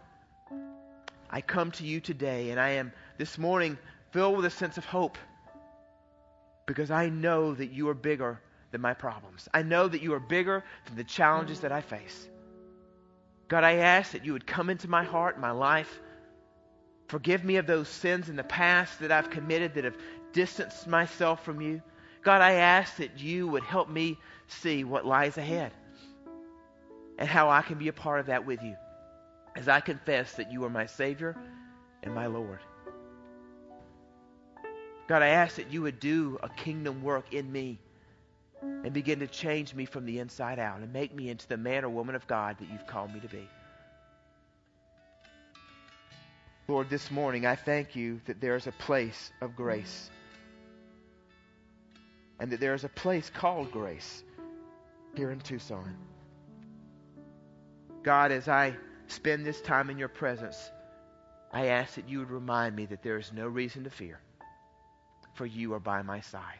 I 1.30 1.42
come 1.42 1.72
to 1.72 1.86
you 1.86 2.00
today 2.00 2.52
and 2.52 2.60
I 2.60 2.72
am 2.72 2.92
this 3.18 3.38
morning 3.38 3.78
filled 4.12 4.36
with 4.36 4.46
a 4.46 4.50
sense 4.50 4.78
of 4.78 4.86
hope 4.86 5.18
because 6.68 6.92
I 6.92 7.10
know 7.10 7.54
that 7.56 7.72
you 7.72 7.90
are 7.90 7.94
bigger 7.94 8.40
than 8.72 8.82
my 8.82 8.94
problems. 8.94 9.48
I 9.54 9.62
know 9.64 9.88
that 9.88 10.02
you 10.02 10.14
are 10.14 10.20
bigger 10.20 10.64
than 10.86 10.96
the 10.96 11.04
challenges 11.04 11.60
that 11.62 11.72
I 11.72 11.82
face. 11.82 12.28
God, 13.48 13.64
I 13.64 13.76
ask 13.78 14.14
that 14.14 14.26
you 14.26 14.34
would 14.34 14.48
come 14.48 14.70
into 14.70 14.88
my 14.88 15.04
heart, 15.04 15.40
my 15.40 15.52
life. 15.52 16.02
Forgive 17.10 17.44
me 17.44 17.58
of 17.58 17.68
those 17.68 17.90
sins 17.90 18.30
in 18.30 18.38
the 18.38 18.44
past 18.44 19.02
that 19.02 19.12
I've 19.12 19.30
committed 19.30 19.74
that 19.74 19.84
have 19.84 19.98
distanced 20.32 20.88
myself 20.88 21.44
from 21.44 21.60
you. 21.60 21.82
God, 22.24 22.42
I 22.42 22.54
ask 22.54 22.96
that 22.98 23.20
you 23.20 23.48
would 23.48 23.64
help 23.64 23.90
me 23.90 24.18
see 24.48 24.84
what 24.84 25.06
lies 25.06 25.38
ahead 25.38 25.74
and 27.18 27.28
how 27.28 27.50
I 27.50 27.62
can 27.62 27.78
be 27.78 27.90
a 27.90 27.94
part 27.94 28.22
of 28.22 28.28
that 28.28 28.46
with 28.46 28.62
you 28.62 28.76
as 29.56 29.68
I 29.68 29.82
confess 29.82 30.34
that 30.34 30.52
you 30.52 30.64
are 30.64 30.70
my 30.70 30.86
Savior 30.86 31.36
and 32.04 32.16
my 32.16 32.28
Lord. 32.28 32.60
God, 35.08 35.24
I 35.24 35.28
ask 35.28 35.58
that 35.58 35.74
you 35.74 35.82
would 35.82 36.00
do 36.00 36.40
a 36.42 36.48
kingdom 36.48 37.04
work 37.04 37.34
in 37.34 37.52
me 37.52 37.80
and 38.62 38.94
begin 38.94 39.20
to 39.20 39.28
change 39.28 39.74
me 39.74 39.86
from 39.86 40.06
the 40.06 40.20
inside 40.20 40.60
out 40.60 40.80
and 40.80 40.92
make 40.94 41.14
me 41.14 41.30
into 41.30 41.48
the 41.48 41.58
man 41.58 41.84
or 41.84 41.90
woman 41.90 42.16
of 42.16 42.28
God 42.28 42.58
that 42.60 42.70
you've 42.70 42.88
called 42.88 43.14
me 43.14 43.20
to 43.20 43.28
be. 43.28 43.48
Lord, 46.68 46.90
this 46.90 47.12
morning 47.12 47.46
I 47.46 47.56
thank 47.56 47.96
you 47.96 48.22
that 48.26 48.40
there 48.40 48.56
is 48.56 48.68
a 48.68 48.72
place 48.72 49.32
of 49.42 49.56
grace 49.56 50.10
and 52.40 52.52
that 52.52 52.60
there 52.60 52.74
is 52.74 52.84
a 52.84 52.90
place 52.90 53.30
called 53.30 53.72
grace 53.72 54.24
here 55.16 55.32
in 55.32 55.40
Tucson. 55.40 55.96
God, 58.04 58.32
as 58.32 58.48
I 58.48 58.76
spend 59.08 59.46
this 59.46 59.62
time 59.62 59.90
in 59.90 60.00
your 60.00 60.08
presence, 60.08 60.72
I 61.52 61.68
ask 61.68 61.96
that 61.96 62.10
you 62.10 62.20
would 62.20 62.32
remind 62.32 62.76
me 62.76 62.86
that 62.88 63.04
there 63.04 63.18
is 63.18 63.32
no 63.32 63.48
reason 63.48 63.84
to 63.84 63.90
fear, 63.90 64.20
for 65.36 65.46
you 65.46 65.74
are 65.74 65.80
by 65.80 66.02
my 66.02 66.22
side. 66.22 66.60